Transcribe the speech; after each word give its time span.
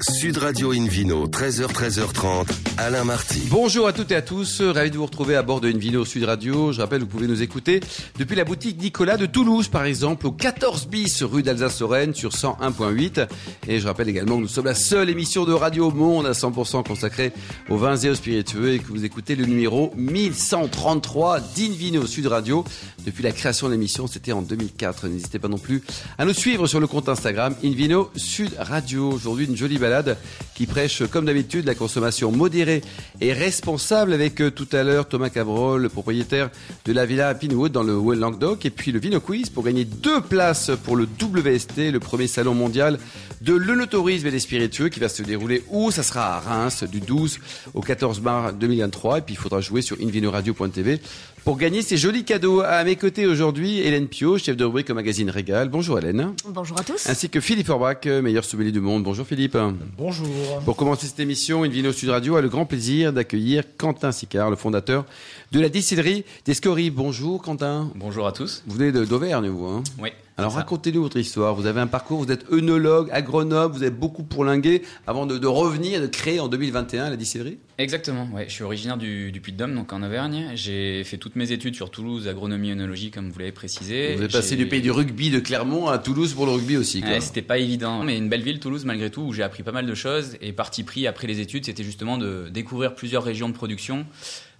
Sud 0.00 0.38
Radio 0.38 0.72
Invino, 0.72 1.26
13h, 1.26 1.66
13h30, 1.66 2.48
Alain 2.78 3.04
Marty. 3.04 3.42
Bonjour 3.50 3.86
à 3.86 3.92
toutes 3.92 4.10
et 4.10 4.16
à 4.16 4.22
tous, 4.22 4.62
ravi 4.62 4.90
de 4.90 4.96
vous 4.96 5.04
retrouver 5.04 5.36
à 5.36 5.42
bord 5.42 5.60
de 5.60 5.70
Invino 5.70 6.04
Sud 6.06 6.24
Radio. 6.24 6.72
Je 6.72 6.80
rappelle, 6.80 7.02
vous 7.02 7.06
pouvez 7.06 7.26
nous 7.26 7.42
écouter 7.42 7.80
depuis 8.18 8.34
la 8.34 8.44
boutique 8.44 8.80
Nicolas 8.80 9.18
de 9.18 9.26
Toulouse, 9.26 9.68
par 9.68 9.84
exemple, 9.84 10.26
au 10.26 10.32
14 10.32 10.88
bis 10.88 11.22
rue 11.22 11.42
d'Alsace-Lorraine 11.42 12.14
sur 12.14 12.30
101.8. 12.30 13.28
Et 13.68 13.80
je 13.80 13.86
rappelle 13.86 14.08
également 14.08 14.36
que 14.36 14.42
nous 14.42 14.48
sommes 14.48 14.64
la 14.64 14.74
seule 14.74 15.10
émission 15.10 15.44
de 15.44 15.52
radio 15.52 15.88
au 15.88 15.90
monde 15.92 16.26
à 16.26 16.32
100% 16.32 16.84
consacrée 16.84 17.32
aux 17.68 17.76
vins 17.76 17.96
et 17.96 18.08
aux 18.08 18.14
spiritueux 18.14 18.72
et 18.72 18.78
que 18.78 18.88
vous 18.88 19.04
écoutez 19.04 19.36
le 19.36 19.44
numéro 19.44 19.92
1133 19.96 21.40
d'Invino 21.54 22.06
Sud 22.06 22.26
Radio. 22.28 22.64
Depuis 23.04 23.22
la 23.22 23.32
création 23.32 23.66
de 23.66 23.72
l'émission, 23.72 24.06
c'était 24.06 24.32
en 24.32 24.42
2004. 24.42 25.08
N'hésitez 25.08 25.38
pas 25.38 25.48
non 25.48 25.58
plus 25.58 25.82
à 26.16 26.24
nous 26.24 26.34
suivre 26.34 26.66
sur 26.66 26.80
le 26.80 26.86
compte 26.86 27.10
Instagram 27.10 27.54
Invino 27.62 28.10
Sud 28.16 28.52
Radio. 28.58 29.10
Aujourd'hui, 29.10 29.44
une 29.44 29.56
jolie 29.56 29.78
balade 29.82 30.16
qui 30.54 30.66
prêche 30.66 31.02
comme 31.10 31.26
d'habitude 31.26 31.66
la 31.66 31.74
consommation 31.74 32.30
modérée 32.30 32.82
et 33.20 33.32
responsable 33.32 34.12
avec 34.12 34.36
tout 34.54 34.68
à 34.72 34.82
l'heure 34.82 35.08
Thomas 35.08 35.28
Cabrol, 35.28 35.82
le 35.82 35.88
propriétaire 35.88 36.50
de 36.84 36.92
la 36.92 37.04
villa 37.04 37.34
Pinewood 37.34 37.72
dans 37.72 37.82
le 37.82 37.98
Languedoc 38.14 38.64
et 38.64 38.70
puis 38.70 38.92
le 38.92 39.00
Vino 39.00 39.20
Quiz 39.20 39.50
pour 39.50 39.64
gagner 39.64 39.84
deux 39.84 40.20
places 40.20 40.70
pour 40.84 40.96
le 40.96 41.04
WST, 41.04 41.90
le 41.90 41.98
premier 41.98 42.28
salon 42.28 42.54
mondial 42.54 42.98
de 43.40 43.54
l'œnotourisme 43.54 44.28
et 44.28 44.30
des 44.30 44.38
spiritueux 44.38 44.88
qui 44.88 45.00
va 45.00 45.08
se 45.08 45.22
dérouler 45.22 45.64
où? 45.70 45.90
Ça 45.90 46.02
sera 46.02 46.36
à 46.36 46.40
Reims 46.40 46.84
du 46.84 47.00
12 47.00 47.40
au 47.74 47.80
14 47.80 48.20
mars 48.20 48.54
2023 48.54 49.18
et 49.18 49.20
puis 49.22 49.34
il 49.34 49.38
faudra 49.38 49.60
jouer 49.60 49.82
sur 49.82 49.96
invinoradio.tv 50.00 51.00
pour 51.44 51.56
gagner 51.56 51.82
ces 51.82 51.96
jolis 51.96 52.24
cadeaux. 52.24 52.60
À 52.60 52.84
mes 52.84 52.96
côtés 52.96 53.26
aujourd'hui, 53.26 53.80
Hélène 53.80 54.08
Pio, 54.08 54.38
chef 54.38 54.56
de 54.56 54.64
rubrique 54.64 54.90
au 54.90 54.94
magazine 54.94 55.30
Régal. 55.30 55.68
Bonjour 55.68 55.98
Hélène. 55.98 56.34
Bonjour 56.46 56.78
à 56.78 56.84
tous. 56.84 57.06
Ainsi 57.08 57.28
que 57.28 57.40
Philippe 57.40 57.68
Orbach, 57.68 58.04
meilleur 58.04 58.44
sommelier 58.44 58.72
du 58.72 58.80
monde. 58.80 59.02
Bonjour 59.02 59.26
Philippe. 59.26 59.56
Bonjour. 59.96 60.60
Pour 60.64 60.76
commencer 60.76 61.06
cette 61.06 61.20
émission, 61.20 61.64
Invino 61.64 61.92
Sud 61.92 62.10
Radio 62.10 62.36
a 62.36 62.40
le 62.40 62.48
grand 62.48 62.66
plaisir 62.66 63.12
d'accueillir 63.12 63.64
Quentin 63.76 64.12
Sicard, 64.12 64.50
le 64.50 64.56
fondateur 64.56 65.04
de 65.50 65.60
la 65.60 65.68
distillerie 65.68 66.24
d'Escorie. 66.44 66.90
Bonjour 66.90 67.42
Quentin. 67.42 67.90
Bonjour 67.94 68.26
à 68.26 68.32
tous. 68.32 68.62
Vous 68.66 68.76
venez 68.76 68.92
d'Auvergne, 68.92 69.48
vous 69.48 69.66
hein? 69.66 69.82
Oui. 70.00 70.10
Alors 70.38 70.54
racontez-nous 70.54 71.02
votre 71.02 71.18
histoire. 71.18 71.54
Vous 71.54 71.66
avez 71.66 71.80
un 71.80 71.86
parcours, 71.86 72.24
vous 72.24 72.32
êtes 72.32 72.50
œnologue, 72.50 73.10
agronome, 73.12 73.70
vous 73.70 73.82
avez 73.82 73.90
beaucoup 73.90 74.22
pourlingué 74.22 74.82
avant 75.06 75.26
de, 75.26 75.36
de, 75.36 75.46
revenir, 75.46 76.00
de 76.00 76.06
créer 76.06 76.40
en 76.40 76.48
2021 76.48 77.10
la 77.10 77.16
distillerie 77.16 77.58
Exactement, 77.76 78.28
ouais. 78.32 78.46
je 78.48 78.52
suis 78.52 78.64
originaire 78.64 78.96
du, 78.96 79.30
du 79.30 79.40
Puy-de-Dôme, 79.40 79.74
donc 79.74 79.92
en 79.92 80.02
Auvergne. 80.02 80.52
J'ai 80.54 81.04
fait 81.04 81.18
toutes 81.18 81.36
mes 81.36 81.52
études 81.52 81.74
sur 81.74 81.90
Toulouse, 81.90 82.28
agronomie 82.28 82.70
œnologie, 82.72 83.10
comme 83.10 83.30
vous 83.30 83.38
l'avez 83.38 83.52
précisé. 83.52 84.14
Vous 84.16 84.22
êtes 84.22 84.32
passé 84.32 84.56
du 84.56 84.66
pays 84.66 84.80
du 84.80 84.90
rugby 84.90 85.30
de 85.30 85.38
Clermont 85.38 85.88
à 85.88 85.98
Toulouse 85.98 86.32
pour 86.32 86.46
le 86.46 86.52
rugby 86.52 86.76
aussi. 86.78 87.02
Ouais, 87.02 87.20
c'était 87.20 87.42
pas 87.42 87.58
évident, 87.58 88.02
mais 88.02 88.16
une 88.16 88.28
belle 88.28 88.42
ville, 88.42 88.58
Toulouse, 88.58 88.84
malgré 88.86 89.10
tout, 89.10 89.22
où 89.22 89.32
j'ai 89.32 89.42
appris 89.42 89.62
pas 89.62 89.72
mal 89.72 89.86
de 89.86 89.94
choses. 89.94 90.36
Et 90.40 90.52
parti 90.52 90.82
pris 90.82 91.06
après 91.06 91.26
les 91.26 91.40
études, 91.40 91.66
c'était 91.66 91.84
justement 91.84 92.16
de 92.16 92.48
découvrir 92.50 92.94
plusieurs 92.94 93.24
régions 93.24 93.48
de 93.48 93.54
production, 93.54 94.06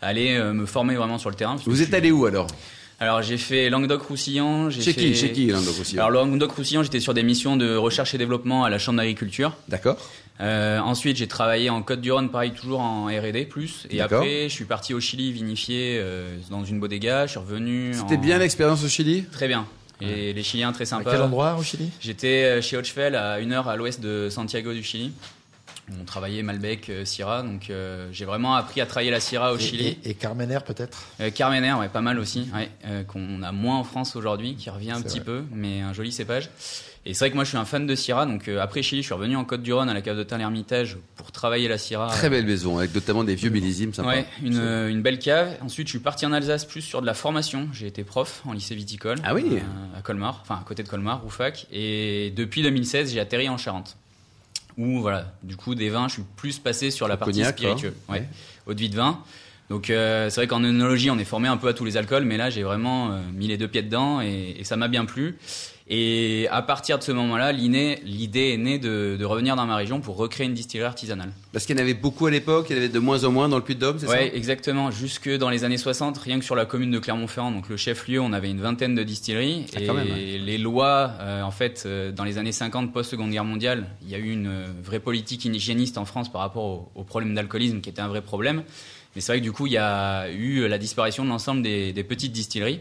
aller 0.03 0.34
euh, 0.37 0.53
me 0.53 0.67
former 0.67 0.97
vraiment 0.97 1.19
sur 1.19 1.31
le 1.31 1.37
terrain. 1.37 1.56
Vous 1.65 1.81
êtes 1.81 1.95
allé 1.95 2.11
où 2.11 2.27
alors? 2.27 2.48
Alors 3.03 3.20
j'ai 3.20 3.36
fait 3.36 3.69
Languedoc-Roussillon. 3.69 4.70
Chez 4.70 4.81
fait... 4.81 4.95
qui 4.95 5.14
Chez 5.14 5.33
qui 5.33 5.47
Languedoc-Roussillon 5.48 6.05
Alors 6.05 6.25
Languedoc-Roussillon, 6.25 6.84
j'étais 6.84 7.00
sur 7.00 7.14
des 7.14 7.25
missions 7.25 7.56
de 7.56 7.75
recherche 7.75 8.14
et 8.14 8.19
développement 8.19 8.64
à 8.64 8.70
la 8.70 8.78
Chambre 8.78 8.98
d'agriculture. 8.98 9.56
D'accord. 9.69 9.97
Euh, 10.41 10.78
ensuite, 10.78 11.17
j'ai 11.17 11.27
travaillé 11.27 11.69
en 11.69 11.83
Côte-du-Rhône, 11.83 12.31
pareil, 12.31 12.53
toujours 12.53 12.81
en 12.81 13.06
R&D 13.06 13.44
plus. 13.47 13.86
Et 13.91 14.00
après, 14.00 14.48
je 14.48 14.55
suis 14.55 14.64
parti 14.64 14.94
au 14.94 15.00
Chili 15.00 15.33
vinifier 15.33 15.98
euh, 16.00 16.36
dans 16.50 16.64
une 16.64 16.78
bodega. 16.78 17.27
Je 17.27 17.33
suis 17.33 17.41
revenu. 17.41 17.92
C'était 17.92 18.17
en... 18.17 18.20
bien 18.20 18.39
l'expérience 18.39 18.84
au 18.84 18.89
Chili? 18.89 19.25
Très 19.33 19.48
bien. 19.48 19.66
Et 20.00 20.33
les 20.33 20.42
Chiliens 20.42 20.72
très 20.72 20.84
sympas. 20.84 21.11
À 21.11 21.12
quel 21.12 21.22
endroit 21.22 21.56
au 21.59 21.62
Chili? 21.62 21.91
J'étais 22.00 22.62
chez 22.62 22.77
Hochfeld, 22.77 23.14
à 23.14 23.41
une 23.41 23.53
heure 23.53 23.69
à 23.69 23.77
l'ouest 23.77 24.00
de 24.00 24.28
Santiago 24.31 24.72
du 24.72 24.83
Chili. 24.83 25.12
On 26.00 26.04
travaillait 26.04 26.42
Malbec, 26.42 26.88
euh, 26.88 27.04
Syrah, 27.04 27.42
donc 27.42 27.70
euh, 27.70 28.08
j'ai 28.12 28.24
vraiment 28.24 28.54
appris 28.54 28.80
à 28.80 28.86
travailler 28.86 29.10
la 29.10 29.20
Syrah 29.20 29.52
au 29.52 29.56
et, 29.56 29.60
Chili. 29.60 29.98
Et, 30.04 30.10
et 30.10 30.14
Carmener 30.14 30.58
peut-être? 30.64 31.06
Euh, 31.20 31.30
Carmener, 31.30 31.72
ouais, 31.74 31.88
pas 31.88 32.00
mal 32.00 32.18
aussi, 32.18 32.48
ouais, 32.54 32.70
euh, 32.86 33.04
qu'on 33.04 33.42
a 33.42 33.53
moins 33.53 33.76
en 33.76 33.84
France 33.84 34.16
aujourd'hui, 34.16 34.54
qui 34.54 34.70
revient 34.70 34.92
un 34.92 35.02
petit 35.02 35.19
vrai. 35.19 35.26
peu, 35.26 35.44
mais 35.52 35.81
un 35.81 35.92
joli 35.92 36.12
cépage. 36.12 36.50
Et 37.04 37.14
c'est 37.14 37.25
vrai 37.25 37.31
que 37.31 37.34
moi 37.34 37.42
je 37.42 37.48
suis 37.48 37.58
un 37.58 37.64
fan 37.64 37.84
de 37.84 37.94
Syrah, 37.97 38.26
donc 38.26 38.47
euh, 38.47 38.60
après 38.60 38.81
Chili, 38.82 39.02
je 39.02 39.06
suis 39.06 39.14
revenu 39.14 39.34
en 39.34 39.44
Côte 39.44 39.62
du 39.62 39.72
Rhône 39.72 39.88
à 39.88 39.94
la 39.94 40.02
cave 40.02 40.16
de 40.16 40.22
Tain 40.22 40.38
l'Ermitage 40.38 40.98
pour 41.16 41.32
travailler 41.32 41.66
la 41.66 41.76
Syrah. 41.76 42.06
Très 42.08 42.31
belle 42.31 42.47
maison, 42.47 42.78
avec 42.78 42.94
notamment 42.94 43.25
des 43.25 43.34
vieux 43.34 43.50
millésimes 43.50 43.92
sympas. 43.92 44.08
Ouais, 44.08 44.26
une, 44.41 44.60
une, 44.60 45.02
belle 45.02 45.19
cave. 45.19 45.56
Ensuite, 45.62 45.88
je 45.88 45.92
suis 45.92 45.98
parti 45.98 46.26
en 46.26 46.32
Alsace 46.32 46.64
plus 46.64 46.81
sur 46.81 47.00
de 47.00 47.06
la 47.06 47.14
formation. 47.14 47.69
J'ai 47.72 47.88
été 47.88 48.04
prof 48.04 48.42
en 48.47 48.52
lycée 48.52 48.76
viticole. 48.76 49.19
Ah 49.25 49.34
oui 49.34 49.44
À 49.98 50.02
Colmar, 50.02 50.38
enfin 50.42 50.54
à 50.54 50.64
côté 50.64 50.84
de 50.84 50.88
Colmar, 50.88 51.22
Roufac. 51.22 51.66
Et 51.72 52.32
depuis 52.36 52.62
2016, 52.62 53.12
j'ai 53.12 53.20
atterri 53.20 53.48
en 53.48 53.56
Charente 53.56 53.97
où 54.78 55.00
voilà, 55.00 55.33
du 55.43 55.56
coup 55.56 55.75
des 55.75 55.88
vins, 55.88 56.09
je 56.09 56.15
suis 56.15 56.22
plus 56.37 56.59
passé 56.59 56.91
sur 56.91 57.09
la 57.09 57.16
partie 57.16 57.41
cognac, 57.41 57.56
spiritueux, 57.59 57.94
ouais, 58.09 58.21
ouais. 58.21 58.28
eau 58.66 58.75
de 58.75 58.81
vie 58.81 58.91
de 58.91 58.97
vin. 58.97 59.21
Donc 59.71 59.91
euh, 59.91 60.28
c'est 60.28 60.41
vrai 60.41 60.47
qu'en 60.47 60.62
œnologie, 60.62 61.10
on 61.10 61.19
est 61.19 61.25
formé 61.25 61.49
un 61.49 61.56
peu 61.56 61.69
à 61.69 61.72
tous 61.72 61.84
les 61.84 61.97
alcools, 61.97 62.25
mais 62.25 62.37
là 62.37 62.50
j'ai 62.50 62.62
vraiment 62.62 63.12
euh, 63.12 63.21
mis 63.32 63.49
les 63.49 63.56
deux 63.56 63.69
pieds 63.69 63.82
dedans 63.82 64.21
et, 64.21 64.56
et 64.59 64.65
ça 64.65 64.77
m'a 64.77 64.88
bien 64.88 65.05
plu. 65.05 65.38
Et 65.94 66.48
à 66.50 66.62
partir 66.62 66.98
de 66.98 67.03
ce 67.03 67.12
moment-là, 67.12 67.53
l'idée 67.53 68.00
est 68.06 68.56
née 68.56 68.78
de, 68.78 69.19
de, 69.20 69.25
revenir 69.26 69.56
dans 69.56 69.66
ma 69.66 69.76
région 69.76 70.00
pour 70.00 70.16
recréer 70.16 70.47
une 70.47 70.54
distillerie 70.54 70.86
artisanale. 70.86 71.32
Parce 71.53 71.66
qu'il 71.66 71.76
y 71.76 71.78
en 71.78 71.82
avait 71.82 71.92
beaucoup 71.92 72.25
à 72.25 72.30
l'époque, 72.30 72.69
il 72.70 72.72
y 72.72 72.76
en 72.76 72.78
avait 72.78 72.88
de 72.88 72.98
moins 72.98 73.25
en 73.25 73.30
moins 73.30 73.50
dans 73.50 73.58
le 73.58 73.62
Puy-de-Dôme, 73.62 73.98
c'est 73.98 74.06
ouais, 74.06 74.16
ça? 74.16 74.22
Oui, 74.22 74.31
exactement. 74.32 74.91
Jusque 74.91 75.28
dans 75.28 75.50
les 75.50 75.64
années 75.64 75.76
60, 75.76 76.16
rien 76.16 76.38
que 76.38 76.47
sur 76.47 76.56
la 76.56 76.64
commune 76.64 76.91
de 76.92 76.98
Clermont-Ferrand, 76.98 77.50
donc 77.50 77.69
le 77.69 77.76
chef-lieu, 77.76 78.22
on 78.22 78.32
avait 78.32 78.48
une 78.48 78.62
vingtaine 78.62 78.94
de 78.94 79.02
distilleries. 79.02 79.66
Ah, 79.76 79.81
et 79.82 79.86
même, 79.86 79.97
ouais. 80.08 80.38
les 80.38 80.56
lois, 80.56 81.12
euh, 81.20 81.42
en 81.42 81.50
fait, 81.50 81.82
euh, 81.84 82.10
dans 82.10 82.25
les 82.25 82.38
années 82.38 82.52
50, 82.52 82.91
post-seconde 82.91 83.31
guerre 83.31 83.44
mondiale, 83.44 83.84
il 84.00 84.08
y 84.08 84.14
a 84.14 84.19
eu 84.19 84.31
une 84.32 84.47
euh, 84.47 84.69
vraie 84.82 85.00
politique 85.00 85.44
hygiéniste 85.44 85.98
en 85.98 86.06
France 86.06 86.32
par 86.32 86.41
rapport 86.41 86.64
au, 86.64 86.88
au 86.94 87.04
problème 87.04 87.34
d'alcoolisme 87.34 87.82
qui 87.82 87.91
était 87.91 88.00
un 88.00 88.08
vrai 88.08 88.22
problème. 88.22 88.62
Mais 89.14 89.20
c'est 89.20 89.32
vrai 89.32 89.41
que 89.41 89.44
du 89.44 89.52
coup, 89.52 89.66
il 89.66 89.75
y 89.75 89.78
a 89.78 90.31
eu 90.31 90.66
la 90.69 90.78
disparition 90.78 91.22
de 91.22 91.28
l'ensemble 91.28 91.60
des, 91.60 91.92
des 91.92 92.02
petites 92.02 92.32
distilleries. 92.32 92.81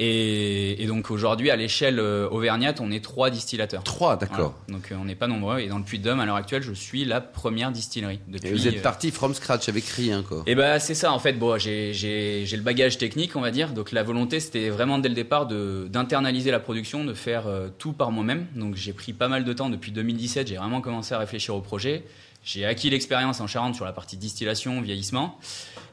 Et, 0.00 0.80
et, 0.80 0.86
donc 0.86 1.10
aujourd'hui, 1.10 1.50
à 1.50 1.56
l'échelle 1.56 1.98
euh, 1.98 2.28
auvergnate, 2.28 2.80
on 2.80 2.90
est 2.92 3.02
trois 3.02 3.30
distillateurs. 3.30 3.82
Trois, 3.82 4.16
d'accord. 4.16 4.54
Voilà. 4.66 4.78
Donc 4.78 4.92
euh, 4.92 4.96
on 5.00 5.04
n'est 5.04 5.16
pas 5.16 5.26
nombreux. 5.26 5.58
Et 5.58 5.66
dans 5.66 5.78
le 5.78 5.84
Puy-de-Dôme, 5.84 6.20
à 6.20 6.26
l'heure 6.26 6.36
actuelle, 6.36 6.62
je 6.62 6.72
suis 6.72 7.04
la 7.04 7.20
première 7.20 7.72
distillerie. 7.72 8.20
Depuis, 8.28 8.48
et 8.48 8.52
vous 8.52 8.68
êtes 8.68 8.80
parti 8.80 9.10
from 9.10 9.34
scratch 9.34 9.68
avec 9.68 9.84
rien, 9.86 10.22
quoi. 10.22 10.44
Et 10.46 10.54
bah 10.54 10.78
c'est 10.78 10.94
ça, 10.94 11.12
en 11.12 11.18
fait. 11.18 11.32
Bon, 11.32 11.58
j'ai 11.58 11.92
le 11.92 12.62
bagage 12.62 12.96
technique, 12.98 13.34
on 13.34 13.40
va 13.40 13.50
dire. 13.50 13.72
Donc 13.72 13.90
la 13.90 14.04
volonté, 14.04 14.38
c'était 14.38 14.68
vraiment 14.68 14.98
dès 14.98 15.08
le 15.08 15.16
départ 15.16 15.46
d'internaliser 15.46 16.52
la 16.52 16.60
production, 16.60 17.04
de 17.04 17.14
faire 17.14 17.48
euh, 17.48 17.68
tout 17.76 17.92
par 17.92 18.12
moi-même. 18.12 18.46
Donc 18.54 18.76
j'ai 18.76 18.92
pris 18.92 19.12
pas 19.12 19.26
mal 19.26 19.44
de 19.44 19.52
temps 19.52 19.68
depuis 19.68 19.90
2017. 19.90 20.46
J'ai 20.46 20.56
vraiment 20.56 20.80
commencé 20.80 21.12
à 21.12 21.18
réfléchir 21.18 21.56
au 21.56 21.60
projet. 21.60 22.04
J'ai 22.42 22.64
acquis 22.64 22.88
l'expérience 22.88 23.40
en 23.40 23.46
Charente 23.46 23.74
sur 23.74 23.84
la 23.84 23.92
partie 23.92 24.16
distillation, 24.16 24.80
vieillissement. 24.80 25.38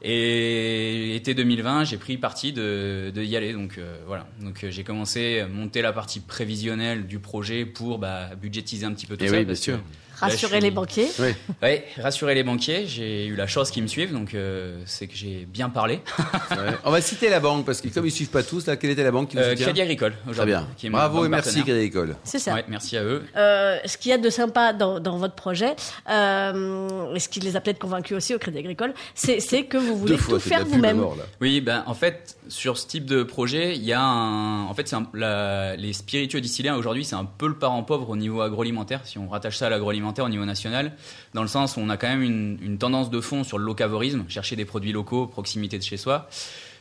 Et 0.02 1.16
été 1.16 1.34
2020, 1.34 1.84
j'ai 1.84 1.96
pris 1.96 2.16
parti 2.16 2.52
de, 2.52 3.10
de, 3.14 3.22
y 3.22 3.36
aller. 3.36 3.52
Donc 3.52 3.78
euh, 3.78 3.98
voilà. 4.06 4.26
Donc 4.40 4.64
euh, 4.64 4.70
j'ai 4.70 4.84
commencé 4.84 5.40
à 5.40 5.48
monter 5.48 5.82
la 5.82 5.92
partie 5.92 6.20
prévisionnelle 6.20 7.06
du 7.06 7.18
projet 7.18 7.66
pour 7.66 7.98
bah, 7.98 8.30
budgétiser 8.40 8.86
un 8.86 8.92
petit 8.92 9.06
peu 9.06 9.16
tout 9.16 9.24
Et 9.24 9.28
ça. 9.28 9.36
Oui, 9.36 9.44
bien 9.44 9.54
sûr. 9.54 9.80
Rassurer 10.18 10.56
suis... 10.56 10.60
les 10.60 10.70
banquiers. 10.70 11.08
Oui. 11.18 11.28
Ouais, 11.62 11.84
rassurer 11.98 12.34
les 12.34 12.42
banquiers. 12.42 12.86
J'ai 12.86 13.26
eu 13.26 13.36
la 13.36 13.46
chance 13.46 13.70
qu'ils 13.70 13.82
me 13.82 13.88
suivent, 13.88 14.12
donc 14.12 14.34
euh, 14.34 14.80
c'est 14.86 15.06
que 15.06 15.14
j'ai 15.14 15.46
bien 15.46 15.68
parlé. 15.68 16.00
On 16.84 16.90
va 16.90 17.00
citer 17.00 17.28
la 17.28 17.40
banque 17.40 17.66
parce 17.66 17.80
que 17.80 17.88
comme 17.88 18.06
ils 18.06 18.10
suivent 18.10 18.30
pas 18.30 18.42
tous, 18.42 18.66
là, 18.66 18.76
quelle 18.76 18.90
était 18.90 19.04
la 19.04 19.10
banque 19.10 19.30
qui 19.30 19.36
vous 19.36 19.42
euh, 19.42 19.54
Crédit 19.54 19.82
Agricole. 19.82 20.14
Très 20.32 20.46
bien. 20.46 20.66
Qui 20.76 20.86
est 20.86 20.90
Bravo 20.90 21.24
et 21.24 21.28
merci 21.28 21.62
Crédit 21.62 21.72
Agricole. 21.72 22.16
C'est 22.24 22.38
ça. 22.38 22.54
Ouais, 22.54 22.64
merci 22.68 22.96
à 22.96 23.04
eux. 23.04 23.24
Euh, 23.36 23.78
ce 23.84 23.96
qu'il 23.98 24.10
y 24.10 24.14
a 24.14 24.18
de 24.18 24.30
sympa 24.30 24.72
dans, 24.72 25.00
dans 25.00 25.18
votre 25.18 25.34
projet, 25.34 25.76
euh, 26.08 27.14
et 27.14 27.20
ce 27.20 27.28
qui 27.28 27.40
les 27.40 27.56
a 27.56 27.60
peut-être 27.60 27.78
convaincus 27.78 28.16
aussi 28.16 28.34
au 28.34 28.38
Crédit 28.38 28.58
Agricole, 28.58 28.94
c'est 29.14 29.64
que 29.64 29.76
vous 29.76 29.96
voulez 29.96 30.16
fois, 30.16 30.34
tout 30.34 30.40
faire 30.40 30.64
vous-même. 30.64 31.04
Oui, 31.40 31.60
ben 31.60 31.84
en 31.86 31.94
fait 31.94 32.35
sur 32.48 32.78
ce 32.78 32.86
type 32.86 33.06
de 33.06 33.22
projet, 33.22 33.76
il 33.76 33.84
y 33.84 33.92
a 33.92 34.00
un, 34.00 34.64
en 34.64 34.74
fait, 34.74 34.94
les 35.78 35.92
spiritueux 35.92 36.40
distillés 36.40 36.70
aujourd'hui, 36.70 37.04
c'est 37.04 37.14
un 37.14 37.24
peu 37.24 37.48
le 37.48 37.54
parent 37.54 37.82
pauvre 37.82 38.10
au 38.10 38.16
niveau 38.16 38.40
agroalimentaire. 38.40 39.00
Si 39.04 39.18
on 39.18 39.28
rattache 39.28 39.56
ça 39.58 39.66
à 39.66 39.70
l'agroalimentaire 39.70 40.24
au 40.24 40.28
niveau 40.28 40.44
national, 40.44 40.92
dans 41.34 41.42
le 41.42 41.48
sens 41.48 41.76
où 41.76 41.80
on 41.80 41.88
a 41.88 41.96
quand 41.96 42.08
même 42.08 42.22
une, 42.22 42.58
une 42.62 42.78
tendance 42.78 43.10
de 43.10 43.20
fond 43.20 43.44
sur 43.44 43.58
le 43.58 43.64
locavorisme, 43.64 44.24
chercher 44.28 44.56
des 44.56 44.64
produits 44.64 44.92
locaux, 44.92 45.26
proximité 45.26 45.78
de 45.78 45.82
chez 45.82 45.96
soi. 45.96 46.28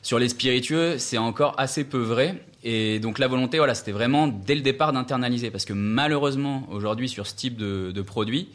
Sur 0.01 0.19
les 0.19 0.29
spiritueux, 0.29 0.99
c'est 0.99 1.17
encore 1.17 1.55
assez 1.57 1.83
peu 1.83 1.97
vrai. 1.97 2.43
Et 2.63 2.99
donc 2.99 3.17
la 3.19 3.27
volonté, 3.27 3.57
voilà, 3.57 3.73
c'était 3.73 3.91
vraiment 3.91 4.27
dès 4.27 4.55
le 4.55 4.61
départ 4.61 4.93
d'internaliser, 4.93 5.51
parce 5.51 5.65
que 5.65 5.73
malheureusement 5.73 6.67
aujourd'hui 6.71 7.09
sur 7.09 7.25
ce 7.27 7.35
type 7.35 7.57
de, 7.57 7.91
de 7.91 8.01
produit, 8.01 8.49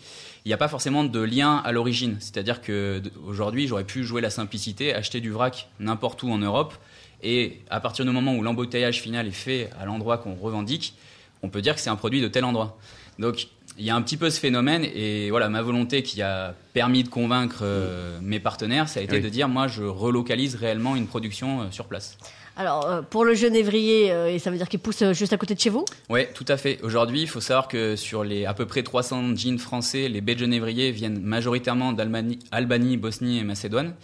il 0.45 0.49
n'y 0.49 0.55
a 0.55 0.57
pas 0.57 0.69
forcément 0.69 1.05
de 1.05 1.21
lien 1.21 1.57
à 1.65 1.73
l'origine. 1.73 2.17
C'est-à-dire 2.21 2.61
que 2.63 3.03
aujourd'hui, 3.27 3.67
j'aurais 3.67 3.85
pu 3.85 4.05
jouer 4.05 4.21
la 4.21 4.31
simplicité, 4.31 4.95
acheter 4.95 5.21
du 5.21 5.31
vrac 5.31 5.69
n'importe 5.79 6.23
où 6.23 6.31
en 6.31 6.39
Europe, 6.39 6.75
et 7.23 7.61
à 7.71 7.81
partir 7.81 8.05
du 8.05 8.11
moment 8.11 8.35
où 8.35 8.43
l'embouteillage 8.43 9.01
final 9.01 9.27
est 9.27 9.31
fait 9.33 9.71
à 9.79 9.85
l'endroit 9.85 10.19
qu'on 10.19 10.35
revendique, 10.35 10.95
on 11.43 11.49
peut 11.49 11.61
dire 11.63 11.75
que 11.75 11.81
c'est 11.81 11.91
un 11.91 11.97
produit 11.97 12.21
de 12.21 12.29
tel 12.29 12.45
endroit. 12.45 12.79
Donc 13.19 13.49
il 13.79 13.85
y 13.85 13.91
a 13.91 13.95
un 13.97 14.03
petit 14.03 14.17
peu 14.17 14.31
ce 14.31 14.41
phénomène 14.41 14.85
et 14.85 15.31
voilà 15.31 15.49
ma 15.49 15.63
volonté 15.63 16.03
qui 16.03 16.23
a 16.23 16.55
permis 16.73 17.03
de 17.05 17.09
convaincre 17.09 17.61
euh, 17.63 18.19
mes 18.23 18.41
partenaires, 18.41 18.89
ça 18.89 19.01
a 19.01 19.03
été 19.03 19.17
Oui. 19.17 19.23
de 19.23 19.29
dire 19.29 19.49
moi 19.49 19.69
je 19.69 19.83
relocalise 19.83 20.55
réellement 20.55 20.97
une 20.97 21.07
production 21.07 21.63
euh, 21.63 21.65
sur 21.71 21.87
place. 21.87 22.17
Alors, 22.57 22.87
euh, 22.87 23.03
pour 23.03 23.25
le 23.25 23.35
genévrier, 23.35 24.13
euh, 24.13 24.33
et 24.33 24.39
ça 24.39 24.51
veut 24.51 24.57
dire 24.57 24.69
qu'il 24.69 24.81
pousse 24.81 25.03
euh, 25.03 25.13
juste 25.13 25.33
à 25.33 25.37
côté 25.37 25.55
de 25.55 25.61
chez 25.61 25.71
vous? 25.71 25.85
Oui, 26.09 26.23
tout 26.35 26.45
à 26.49 26.57
fait. 26.57 26.79
Aujourd'hui, 26.83 27.23
il 27.23 27.29
faut 27.29 27.41
savoir 27.41 27.69
que 27.69 27.97
sur 27.97 28.25
les 28.25 28.45
à 28.45 28.55
peu 28.55 28.67
près 28.67 28.83
300 28.83 29.37
jeans 29.37 29.59
français, 29.59 30.09
les 30.09 30.21
baies 30.21 30.35
de 30.35 30.41
genévrier 30.41 30.91
viennent 30.91 31.21
majoritairement 31.21 31.93
d'Albanie, 31.93 32.39
Albanie, 32.51 32.97
Bosnie 32.97 33.39
et 33.39 33.45
Macédoine. 33.45 33.95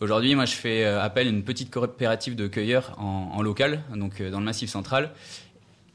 Aujourd'hui, 0.00 0.34
moi, 0.34 0.44
je 0.44 0.54
fais 0.54 0.84
appel 0.84 1.26
à 1.26 1.30
une 1.30 1.42
petite 1.42 1.70
coopérative 1.70 2.36
de 2.36 2.46
cueilleurs 2.46 2.94
en, 2.98 3.32
en 3.34 3.42
local, 3.42 3.82
donc 3.96 4.22
dans 4.22 4.38
le 4.38 4.44
Massif 4.44 4.70
central. 4.70 5.10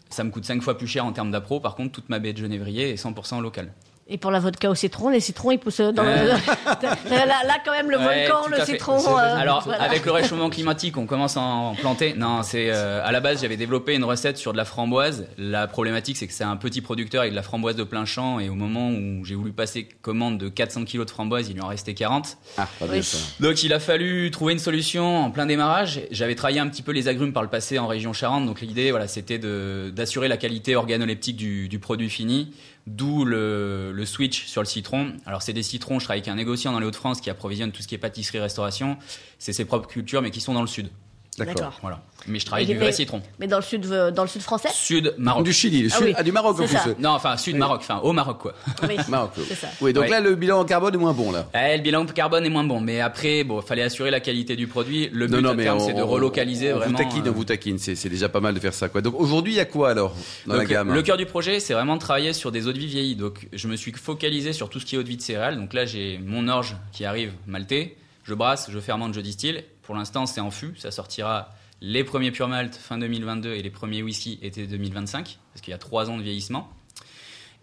Ça 0.10 0.24
me 0.24 0.32
coûte 0.32 0.46
5 0.46 0.62
fois 0.62 0.78
plus 0.78 0.88
cher 0.88 1.06
en 1.06 1.12
termes 1.12 1.32
d'appro. 1.32 1.60
Par 1.60 1.76
contre, 1.76 1.92
toute 1.92 2.10
ma 2.10 2.20
baie 2.20 2.34
de 2.34 2.40
genévrier 2.40 2.90
est 2.90 3.02
100% 3.02 3.42
locale. 3.42 3.72
Et 4.12 4.18
pour 4.18 4.32
la 4.32 4.40
vodka 4.40 4.70
au 4.72 4.74
citron, 4.76 5.10
les 5.10 5.20
citrons, 5.20 5.52
ils 5.52 5.60
poussent 5.60 5.82
dans 5.82 6.04
Euh. 6.04 6.34
le... 7.06 7.10
là, 7.12 7.26
là, 7.46 7.58
quand 7.64 7.72
même, 7.72 7.92
le 7.92 7.98
Ouais, 8.00 8.28
volcan, 8.28 8.48
le 8.50 8.66
citron... 8.66 8.98
Euh, 8.98 9.36
Alors, 9.38 9.62
voilà. 9.66 9.84
avec 9.84 10.04
le 10.04 10.12
réchauffement 10.12 10.50
climatique, 10.50 10.98
on 10.98 11.06
commence 11.06 11.38
à 11.38 11.42
en 11.42 11.76
planter. 11.76 12.16
Non, 12.16 12.42
c'est 12.42 12.72
euh, 12.72 13.06
à 13.06 13.12
la 13.12 13.20
base, 13.20 13.42
j'avais 13.42 13.56
développé 13.56 13.94
une 13.94 14.04
recette 14.04 14.38
sur 14.38 14.52
de 14.52 14.58
la 14.58 14.66
framboise. 14.66 15.28
La 15.38 15.68
problématique, 15.68 16.18
c'est 16.18 16.26
que 16.26 16.34
c'est 16.34 16.44
un 16.44 16.56
petit 16.56 16.82
producteur 16.82 17.22
avec 17.22 17.34
de 17.34 17.36
la 17.36 17.44
framboise 17.44 17.76
de 17.76 17.84
plein 17.84 18.06
champ. 18.06 18.40
Et 18.40 18.50
au 18.50 18.56
moment 18.56 18.90
où 18.90 19.24
j'ai 19.26 19.36
voulu 19.36 19.52
passer 19.52 19.88
commande 20.02 20.40
de 20.40 20.50
400 20.50 20.86
kilos 20.86 21.06
de 21.06 21.12
framboise, 21.12 21.48
il 21.48 21.54
lui 21.54 21.62
en 21.62 21.68
restait 21.68 21.94
40. 21.94 22.38
Ah, 22.58 22.68
pas 22.80 22.86
bien 22.86 22.96
Oui. 22.96 23.04
ça. 23.04 23.18
Donc, 23.40 23.62
il 23.62 23.72
a 23.74 23.80
fallu 23.80 24.32
trouver 24.32 24.54
une 24.54 24.60
solution 24.60 25.26
en 25.26 25.30
plein 25.30 25.46
démarrage. 25.46 26.02
J'avais 26.10 26.34
travaillé 26.34 26.60
un 26.60 26.68
petit 26.68 26.82
peu 26.82 26.94
les 26.94 27.08
agrumes 27.10 27.32
par 27.32 27.44
le 27.44 27.50
passé 27.50 27.78
en 27.78 27.86
région 27.86 28.12
Charente. 28.14 28.48
Donc, 28.48 28.62
l'idée, 28.62 28.90
voilà, 28.90 29.08
c'était 29.08 29.38
d'assurer 29.38 30.28
la 30.28 30.38
qualité 30.38 30.76
organoleptique 30.76 31.36
du, 31.36 31.70
du 31.70 31.78
produit 31.78 32.10
fini. 32.10 32.52
D'où 32.90 33.24
le, 33.24 33.92
le 33.92 34.06
switch 34.06 34.48
sur 34.48 34.64
le 34.64 34.66
citron. 34.66 35.14
Alors, 35.28 35.44
c'est 35.44 35.54
des 35.54 35.62
citrons. 35.62 36.00
Je 36.00 36.06
travaille 36.06 36.22
avec 36.22 36.28
un 36.28 36.36
négociant 36.36 36.72
dans 36.72 36.80
les 36.80 36.88
Hauts-de-France 36.88 37.22
qui 37.22 37.30
approvisionne 37.30 37.72
tout 37.72 37.84
ce 37.84 37.88
qui 37.88 37.94
est 37.94 38.00
pâtisserie, 38.00 38.40
restauration. 38.40 38.98
C'est 39.38 39.54
ses 39.54 39.66
propres 39.66 39.88
cultures, 39.88 40.24
mais 40.24 40.32
qui 40.32 40.42
sont 40.42 40.56
dans 40.56 40.62
le 40.62 40.68
sud. 40.68 40.90
D'accord. 41.38 41.78
Voilà. 41.82 42.02
Mais 42.28 42.38
je 42.38 42.46
travaille 42.46 42.66
du 42.66 42.76
vrai 42.78 42.92
citron. 42.92 43.22
Mais 43.40 43.48
dans 43.48 43.58
le 43.58 43.64
sud, 43.64 43.86
euh, 43.86 44.12
dans 44.12 44.24
le 44.24 44.28
sud 44.28 44.42
français? 44.42 44.68
Sud 44.74 45.14
Maroc. 45.18 45.46
Du 45.46 45.54
Chili, 45.54 45.84
le 45.84 45.90
Ah 45.94 45.96
sud- 45.98 46.06
oui, 46.08 46.14
ah, 46.18 46.24
du 46.24 46.34
Maroc 46.34 46.56
en 46.60 46.66
plus. 46.66 46.68
ça. 46.68 46.84
Non, 47.00 47.12
enfin 47.12 47.38
Sud 47.38 47.56
Maroc, 47.56 47.80
enfin 47.82 48.00
au 48.04 48.12
Maroc 48.12 48.40
quoi. 48.40 48.54
Oui, 48.90 48.98
Maroc. 49.08 49.32
c'est 49.48 49.56
ça. 49.56 49.68
Oui, 49.80 49.94
donc 49.94 50.04
Ouais. 50.04 50.10
là, 50.10 50.20
le 50.20 50.36
bilan 50.36 50.60
en 50.60 50.66
carbone 50.66 50.94
est 50.96 50.98
moins 50.98 51.14
bon, 51.14 51.32
là. 51.32 51.48
Eh, 51.54 51.78
le 51.78 51.82
bilan 51.84 52.06
carbone 52.08 52.46
est 52.46 52.50
moins 52.50 52.66
bon, 52.66 52.82
mais 52.82 53.00
après, 53.00 53.46
bon, 53.46 53.62
fallait 53.62 53.84
assurer 53.84 54.12
la 54.12 54.20
qualité 54.20 54.58
du 54.58 54.68
produit. 54.68 55.10
Le 55.14 55.28
but 55.28 55.46
à 55.46 55.56
terme, 55.56 55.80
c'est 55.80 55.94
de 55.94 56.02
on- 56.02 56.08
relocaliser 56.08 56.74
on 56.74 56.78
vraiment. 56.78 56.98
Vous 56.98 57.04
taquine, 57.06 57.28
euh, 57.28 57.32
on 57.32 57.34
vous 57.34 57.46
taquine. 57.46 57.78
C'est 57.78 57.96
c'est 57.96 58.10
déjà 58.10 58.28
pas 58.28 58.42
mal 58.42 58.54
de 58.54 58.60
faire 58.60 58.74
ça, 58.74 58.90
quoi. 58.90 59.00
Donc 59.02 59.18
aujourd'hui, 59.18 59.54
il 59.54 59.58
y 59.58 59.62
a 59.62 59.66
quoi 59.66 59.92
alors 59.92 60.14
dans 60.46 60.56
la 60.56 60.66
gamme 60.66 60.94
Le 60.94 61.02
cœur 61.02 61.16
du 61.16 61.26
projet, 61.26 61.62
c'est 61.62 61.74
vraiment 61.74 61.96
de 61.96 62.02
travailler 62.02 62.34
sur 62.34 62.52
des 62.52 62.68
eaux 62.68 62.74
de 62.74 62.80
vie 62.80 62.88
vieillies. 62.88 63.16
Donc, 63.16 63.48
je 63.54 63.68
me 63.70 63.78
suis 63.78 63.94
focalisé 63.94 64.52
sur 64.52 64.70
tout 64.70 64.82
ce 64.82 64.86
qui 64.86 64.96
est 64.96 64.98
eau 64.98 65.04
de 65.04 65.08
vie 65.08 65.16
de 65.18 65.22
céréales. 65.22 65.58
Donc 65.58 65.74
là, 65.74 65.86
j'ai 65.86 66.20
mon 66.26 66.50
orge 66.50 66.76
qui 66.92 67.06
arrive 67.06 67.32
maltais. 67.48 67.96
Je 68.26 68.34
brasse, 68.34 68.70
je 68.70 68.80
fermente, 68.80 69.14
je 69.14 69.22
distille. 69.22 69.64
Pour 69.90 69.96
l'instant, 69.96 70.28
c'est 70.28 70.40
en 70.40 70.52
fût. 70.52 70.76
Ça 70.78 70.92
sortira 70.92 71.50
les 71.82 72.04
premiers 72.04 72.30
pure 72.30 72.48
malt 72.48 72.76
fin 72.76 73.00
2022 73.00 73.54
et 73.54 73.64
les 73.64 73.72
premiers 73.72 74.04
whisky 74.04 74.38
été 74.44 74.68
2025, 74.68 75.40
parce 75.52 75.62
qu'il 75.62 75.72
y 75.72 75.74
a 75.74 75.80
trois 75.80 76.12
ans 76.12 76.18
de 76.20 76.22
vieillissement. 76.22 76.72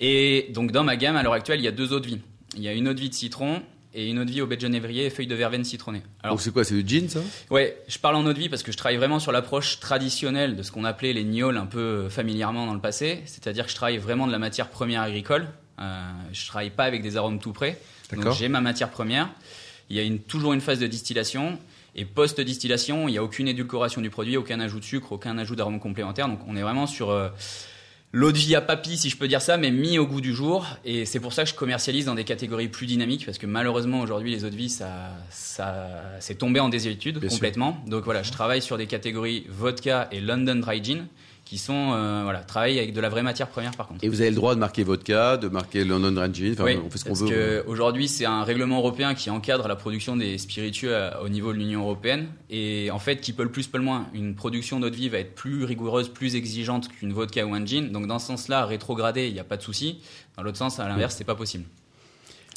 Et 0.00 0.49
donc, 0.52 0.73
dans 0.73 0.82
ma 0.82 0.96
gamme, 0.96 1.14
à 1.14 1.23
l'heure 1.23 1.34
actuelle, 1.34 1.61
il 1.61 1.62
y 1.62 1.69
a 1.69 1.70
deux 1.70 1.93
eaux 1.93 2.00
de 2.00 2.08
vie. 2.08 2.20
Il 2.56 2.62
y 2.64 2.67
a 2.67 2.73
une 2.73 2.88
eau 2.88 2.94
de 2.94 2.99
vie 2.99 3.11
de 3.11 3.14
citron 3.14 3.62
et 3.94 4.08
une 4.08 4.19
eau 4.19 4.25
de 4.25 4.32
vie 4.32 4.43
au 4.43 4.49
baie 4.49 4.56
de 4.56 4.61
genévrier 4.61 5.06
et 5.06 5.11
feuilles 5.11 5.28
de 5.28 5.37
verveine 5.37 5.62
citronnées. 5.62 6.02
Alors, 6.25 6.34
Donc 6.34 6.43
c'est 6.43 6.50
quoi 6.52 6.64
C'est 6.64 6.82
du 6.82 6.99
gin, 6.99 7.08
ça? 7.08 7.20
Ouais, 7.50 7.81
je 7.87 7.99
parle 7.99 8.17
en 8.17 8.26
eau 8.26 8.32
de 8.32 8.38
vie 8.40 8.49
parce 8.49 8.64
que 8.64 8.72
je 8.72 8.76
travaille 8.76 8.96
vraiment 8.96 9.20
sur 9.20 9.31
l'approche 9.31 9.79
traditionnelle 9.79 10.56
de 10.56 10.64
ce 10.64 10.72
qu'on 10.72 10.82
appelait 10.82 11.12
les 11.12 11.22
gnôles 11.22 11.56
un 11.56 11.67
peu 11.67 12.08
familièrement 12.08 12.67
dans 12.67 12.75
le 12.75 12.81
passé. 12.81 13.22
C'est-à-dire 13.26 13.67
que 13.67 13.70
je 13.70 13.76
travaille 13.76 13.99
vraiment 13.99 14.26
de 14.26 14.32
la 14.32 14.40
matière 14.40 14.69
première 14.70 15.02
agricole. 15.02 15.46
Euh, 15.79 16.11
je 16.32 16.44
travaille 16.49 16.70
pas 16.70 16.87
avec 16.87 17.02
des 17.02 17.17
arômes 17.17 17.38
tout 17.38 17.52
près. 17.52 17.79
Donc 18.11 18.19
D'accord. 18.25 18.32
j'ai 18.34 18.49
ma 18.49 18.61
matière 18.61 18.90
première. 18.90 19.31
Il 19.90 19.96
y 19.96 20.00
a 20.00 20.02
une, 20.02 20.19
toujours 20.19 20.55
une 20.55 20.61
phase 20.61 20.81
de 20.81 20.88
distillation. 20.88 21.61
Et 21.96 22.04
post-distillation, 22.04 23.08
il 23.08 23.12
n'y 23.12 23.19
a 23.19 23.25
aucune 23.25 23.48
édulcoration 23.48 24.02
du 24.02 24.10
produit, 24.10 24.37
aucun 24.37 24.60
ajout 24.60 24.81
de 24.81 24.84
sucre, 24.84 25.12
aucun 25.12 25.38
ajout 25.38 25.56
d'arômes 25.56 25.81
complémentaires. 25.81 26.28
Donc 26.28 26.40
on 26.46 26.54
est 26.54 26.62
vraiment 26.62 26.87
sur 26.87 27.10
euh, 27.10 27.31
l'eau 28.12 28.32
de 28.32 28.37
vie 28.37 28.54
à 28.54 28.60
papy, 28.60 28.98
si 28.98 29.08
je 29.08 29.16
peux 29.16 29.28
dire 29.28 29.40
ça, 29.40 29.56
mais 29.56 29.70
mis 29.70 29.98
au 29.98 30.06
goût 30.06 30.20
du 30.20 30.34
jour. 30.34 30.66
Et 30.84 31.06
c'est 31.06 31.20
pour 31.20 31.32
ça 31.32 31.44
que 31.44 31.48
je 31.48 31.54
commercialise 31.54 32.04
dans 32.04 32.14
des 32.14 32.25
catégories 32.25 32.69
plus 32.69 32.87
dynamiques, 32.87 33.25
parce 33.25 33.38
que 33.38 33.46
malheureusement 33.46 34.00
aujourd'hui 34.00 34.31
les 34.31 34.44
eaux 34.44 34.50
de 34.50 34.56
vie, 34.56 34.69
ça, 34.69 35.10
ça, 35.31 35.88
c'est 36.20 36.37
tombé 36.37 36.60
en 36.60 36.69
désuétude 36.69 37.19
sûr. 37.19 37.31
complètement. 37.31 37.78
Donc 37.87 38.04
voilà, 38.04 38.22
je 38.22 38.31
travaille 38.31 38.60
sur 38.60 38.76
des 38.76 38.87
catégories 38.87 39.46
vodka 39.48 40.08
et 40.12 40.20
London 40.20 40.56
Dry 40.56 40.84
Gin, 40.84 41.06
qui 41.46 41.56
sont 41.58 41.93
euh, 41.94 42.20
voilà, 42.25 42.40
travaillent 42.40 42.78
avec 42.78 42.93
de 42.93 43.00
la 43.00 43.08
vraie 43.08 43.22
matière 43.22 43.48
première 43.48 43.70
par 43.70 43.87
contre. 43.88 44.04
Et 44.04 44.08
vous 44.10 44.20
avez 44.20 44.28
le 44.31 44.37
droit 44.37 44.54
de 44.54 44.60
marquer 44.60 44.82
vodka, 44.82 45.37
de 45.38 45.48
marquer 45.48 45.84
London 45.84 46.12
Gin. 46.32 46.52
Enfin, 46.52 46.64
Oui, 46.64 46.78
on 46.84 46.90
fait 46.90 46.98
ce 46.98 47.04
qu'on 47.04 47.14
veut. 47.14 47.28
que 47.28 47.64
aujourd'hui 47.69 48.08
c'est 48.08 48.26
un 48.26 48.43
règlement 48.44 48.78
européen 48.78 49.14
qui 49.14 49.31
encadre 49.31 49.66
la 49.69 49.76
production 49.76 50.16
des 50.16 50.37
spiritueux 50.38 50.94
à- 50.94 51.22
au 51.22 51.28
niveau 51.31 51.52
de 51.52 51.58
l'Union 51.58 51.81
européenne 51.82 52.26
et 52.50 52.90
en 52.90 52.98
fait 52.98 53.20
qui 53.20 53.32
peut 53.32 53.44
le 53.44 53.50
plus 53.50 53.66
peut 53.69 53.78
le 53.78 53.84
moins. 53.84 54.06
Une 54.12 54.34
production 54.34 54.81
d'eau 54.81 54.90
de 54.90 54.96
vie 54.96 55.08
va 55.08 55.19
être 55.19 55.34
plus 55.34 55.64
rigoureuse, 55.64 56.08
plus 56.08 56.34
exigeante 56.34 56.88
qu'une 56.88 57.12
vodka 57.12 57.46
ou 57.46 57.54
un 57.54 57.64
gin. 57.64 57.93
Donc 57.93 58.06
dans 58.08 58.19
ce 58.19 58.26
sens-là, 58.26 58.66
rétrogradé, 58.66 59.28
il 59.28 59.32
n'y 59.32 59.40
a 59.40 59.44
pas 59.44 59.56
de 59.56 59.62
souci. 59.62 60.00
Dans 60.37 60.43
l'autre 60.43 60.58
sens, 60.58 60.81
à 60.81 60.88
l'inverse, 60.88 61.14
c'est 61.16 61.25
pas 61.25 61.37
possible. 61.37 61.64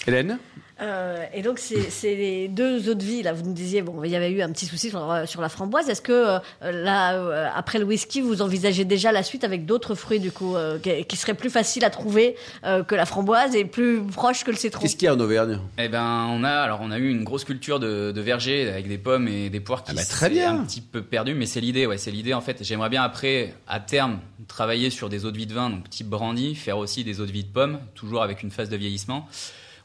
Hélène 0.07 0.39
Euh, 0.81 1.25
et 1.33 1.41
donc, 1.41 1.59
c'est 1.59 2.15
les 2.15 2.47
deux 2.47 2.87
eaux 2.89 2.93
de 2.93 3.03
vie. 3.03 3.21
Là, 3.21 3.33
vous 3.33 3.43
nous 3.43 3.51
disiez, 3.51 3.81
bon, 3.81 4.01
il 4.05 4.11
y 4.11 4.15
avait 4.15 4.31
eu 4.31 4.41
un 4.41 4.49
petit 4.49 4.65
souci 4.65 4.89
sur, 4.89 5.11
euh, 5.11 5.25
sur 5.25 5.41
la 5.41 5.49
framboise. 5.49 5.89
Est-ce 5.89 6.01
que 6.01 6.13
euh, 6.13 6.39
là, 6.61 7.15
euh, 7.15 7.49
après 7.53 7.79
le 7.79 7.83
whisky, 7.83 8.21
vous 8.21 8.41
envisagez 8.41 8.85
déjà 8.85 9.11
la 9.11 9.21
suite 9.23 9.43
avec 9.43 9.65
d'autres 9.65 9.93
fruits, 9.93 10.21
du 10.21 10.31
coup, 10.31 10.55
euh, 10.55 10.79
qui, 10.79 11.03
qui 11.03 11.17
seraient 11.17 11.33
plus 11.33 11.49
faciles 11.49 11.83
à 11.83 11.89
trouver 11.89 12.37
euh, 12.63 12.81
que 12.85 12.95
la 12.95 13.05
framboise 13.05 13.57
et 13.57 13.65
plus 13.65 13.99
proches 14.03 14.45
que 14.45 14.51
le 14.51 14.55
citron? 14.55 14.81
Qu'est-ce 14.83 14.95
qu'il 14.95 15.07
y 15.07 15.09
a 15.09 15.15
en 15.15 15.19
Auvergne? 15.19 15.59
Eh 15.77 15.89
ben, 15.89 16.27
on 16.29 16.45
a 16.45 16.49
alors 16.61 16.79
on 16.81 16.91
a 16.91 16.97
eu 16.97 17.09
une 17.09 17.25
grosse 17.25 17.43
culture 17.43 17.81
de, 17.81 18.13
de 18.13 18.21
vergers 18.21 18.69
avec 18.69 18.87
des 18.87 18.97
pommes 18.97 19.27
et 19.27 19.49
des 19.49 19.59
poires 19.59 19.83
qui 19.83 19.91
Ah 19.91 19.95
bah, 19.95 20.05
très 20.05 20.27
s'est 20.27 20.33
bien. 20.33 20.61
un 20.61 20.63
petit 20.63 20.79
peu 20.79 21.01
perdu, 21.01 21.33
mais 21.33 21.45
c'est 21.45 21.59
l'idée. 21.59 21.87
Ouais, 21.87 21.97
c'est 21.97 22.11
l'idée 22.11 22.33
en 22.33 22.39
fait. 22.39 22.63
J'aimerais 22.63 22.89
bien 22.89 23.03
après, 23.03 23.53
à 23.67 23.81
terme, 23.81 24.19
travailler 24.47 24.91
sur 24.91 25.09
des 25.09 25.25
eaux 25.25 25.31
de 25.31 25.37
vie 25.37 25.45
de 25.45 25.53
vin, 25.53 25.69
donc 25.69 25.89
type 25.89 26.07
brandy, 26.07 26.55
faire 26.55 26.77
aussi 26.77 27.03
des 27.03 27.19
eaux 27.19 27.25
de 27.25 27.33
vie 27.33 27.43
de 27.43 27.51
pommes, 27.51 27.79
toujours 27.95 28.23
avec 28.23 28.43
une 28.43 28.49
phase 28.51 28.69
de 28.69 28.77
vieillissement. 28.77 29.27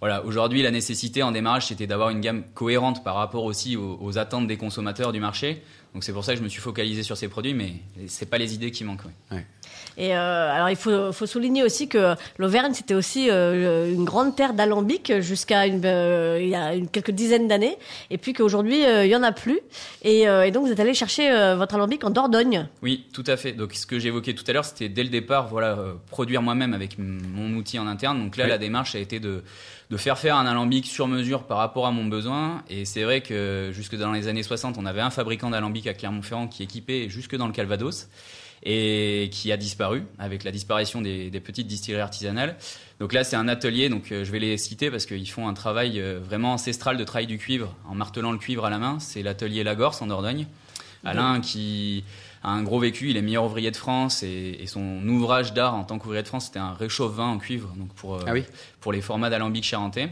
Voilà, 0.04 0.22
aujourd'hui, 0.26 0.60
la 0.60 0.70
nécessité 0.70 1.22
en 1.22 1.32
démarrage, 1.32 1.68
c'était 1.68 1.86
d'avoir 1.86 2.10
une 2.10 2.20
gamme 2.20 2.42
cohérente 2.52 3.02
par 3.02 3.14
rapport 3.14 3.44
aussi 3.44 3.74
aux, 3.74 4.18
attentes 4.18 4.46
des 4.46 4.58
consommateurs 4.58 5.12
du 5.12 5.18
marché. 5.18 5.62
Donc 5.94 6.04
c'est 6.04 6.12
pour 6.12 6.26
ça 6.26 6.32
que 6.34 6.38
je 6.40 6.44
me 6.44 6.50
suis 6.50 6.60
focalisé 6.60 7.02
sur 7.02 7.16
ces 7.16 7.26
produits, 7.26 7.54
mais 7.54 7.76
c'est 8.06 8.28
pas 8.28 8.36
les 8.36 8.52
idées 8.52 8.70
qui 8.70 8.84
manquent. 8.84 9.06
Et 9.96 10.14
euh, 10.17 10.52
alors, 10.52 10.70
il 10.70 10.76
faut, 10.76 11.12
faut 11.12 11.26
souligner 11.26 11.62
aussi 11.62 11.88
que 11.88 12.14
l'Auvergne, 12.38 12.73
c'était 12.75 12.94
aussi 12.94 13.31
euh, 13.31 13.93
une 13.93 14.05
grande 14.05 14.35
terre 14.35 14.55
d'alambic 14.55 15.20
jusqu'à 15.20 15.67
une, 15.67 15.81
euh, 15.85 16.38
il 16.41 16.49
y 16.49 16.55
a 16.55 16.75
une, 16.75 16.88
quelques 16.88 17.12
dizaines 17.12 17.46
d'années. 17.49 17.76
Et 18.11 18.19
puis 18.19 18.32
qu'aujourd'hui, 18.32 18.85
euh, 18.85 19.05
il 19.05 19.11
y 19.11 19.17
en 19.17 19.23
a 19.23 19.32
plus. 19.32 19.61
Et, 20.02 20.29
euh, 20.29 20.44
et 20.46 20.50
donc, 20.50 20.67
vous 20.67 20.73
êtes 20.73 20.81
allé 20.81 20.94
chercher 20.94 21.31
euh, 21.31 21.55
votre 21.56 21.75
alambic 21.76 22.02
en 22.05 22.11
Dordogne. 22.11 22.69
Oui, 22.82 23.06
tout 23.12 23.25
à 23.26 23.37
fait. 23.37 23.52
Donc, 23.52 23.75
ce 23.75 23.87
que 23.87 23.99
j'évoquais 23.99 24.35
tout 24.35 24.44
à 24.49 24.52
l'heure, 24.52 24.64
c'était 24.64 24.88
dès 24.88 25.02
le 25.05 25.11
départ, 25.11 25.46
voilà, 25.49 25.69
euh, 25.79 25.93
produire 26.11 26.43
moi-même 26.43 26.75
avec 26.75 26.99
mon 26.99 27.55
outil 27.56 27.79
en 27.79 27.87
interne. 27.87 28.19
Donc 28.23 28.37
là, 28.37 28.44
Oui. 28.44 28.50
la 28.50 28.58
démarche 28.58 28.94
a 28.94 28.99
été 28.99 29.20
de, 29.20 29.43
de 29.90 29.97
faire 29.97 30.19
faire 30.19 30.37
un 30.37 30.47
alambic 30.47 30.87
sur 30.87 31.06
mesure 31.06 31.44
par 31.44 31.58
rapport 31.58 31.87
à 31.87 31.90
mon 31.92 32.04
besoin. 32.07 32.62
Et 32.68 32.85
c'est 32.85 33.04
vrai 33.04 33.21
que 33.21 33.71
jusque 33.73 33.97
dans 33.97 34.11
les 34.12 34.26
années 34.28 34.42
60, 34.42 34.76
on 34.78 34.87
avait 34.87 35.00
un 35.02 35.11
fabricant 35.11 35.50
d'alambic 35.50 35.87
à 35.87 35.95
Clermont-Ferrand 35.95 36.49
qui 36.49 36.62
équipait 36.64 37.09
jusque 37.09 37.37
dans 37.37 37.47
le 37.47 37.52
Calvados 37.52 38.09
et 38.62 39.28
qui 39.32 39.52
a 39.52 39.56
disparu 39.56 40.04
avec 40.18 40.44
la 40.44 40.50
disparition 40.50 41.02
des, 41.02 41.30
des 41.30 41.40
petites 41.40 41.66
distilleries 41.66 42.00
artisanales. 42.02 42.56
Donc 43.00 43.12
là, 43.12 43.25
c'est 43.25 43.37
un 43.37 43.49
atelier, 43.49 43.88
donc 43.88 44.12
euh, 44.12 44.25
je 44.25 44.30
vais 44.32 44.38
les 44.38 44.56
citer 44.56 44.90
parce 44.90 45.04
qu'ils 45.04 45.28
font 45.28 45.49
un 45.49 45.54
travail 45.54 46.00
euh, 46.00 46.20
vraiment 46.23 46.54
ancestral 46.54 46.96
de 46.96 47.04
travail 47.04 47.26
du 47.26 47.38
cuivre 47.38 47.75
en 47.88 47.94
martelant 47.94 48.32
le 48.32 48.38
cuivre 48.38 48.64
à 48.64 48.70
la 48.70 48.78
main. 48.78 48.99
C'est 49.00 49.23
l'atelier 49.23 49.64
Lagorce 49.64 50.00
en 50.00 50.06
Dordogne. 50.06 50.46
Alain 51.06 51.42
qui 51.42 52.02
a 52.42 52.49
un 52.49 52.62
gros 52.62 52.78
vécu, 52.80 53.11
il 53.11 53.18
est 53.18 53.23
meilleur 53.23 53.44
ouvrier 53.44 53.70
de 53.70 53.76
France 53.76 54.23
et, 54.23 54.56
et 54.58 54.66
son 54.66 55.06
ouvrage 55.06 55.52
d'art 55.52 55.75
en 55.75 55.84
tant 55.84 55.99
qu'ouvrier 55.99 56.23
de 56.23 56.28
France, 56.28 56.46
c'était 56.46 56.61
un 56.61 56.73
réchauffe-vin 56.73 57.26
en 57.26 57.37
cuivre 57.38 57.75
donc 57.76 57.92
pour, 57.92 58.14
euh, 58.14 58.25
Ah 58.26 58.32
oui. 58.32 58.44
pour 58.80 58.90
les 58.90 59.02
formats 59.02 59.28
d'alambic 59.28 59.64
charentais. 59.64 60.08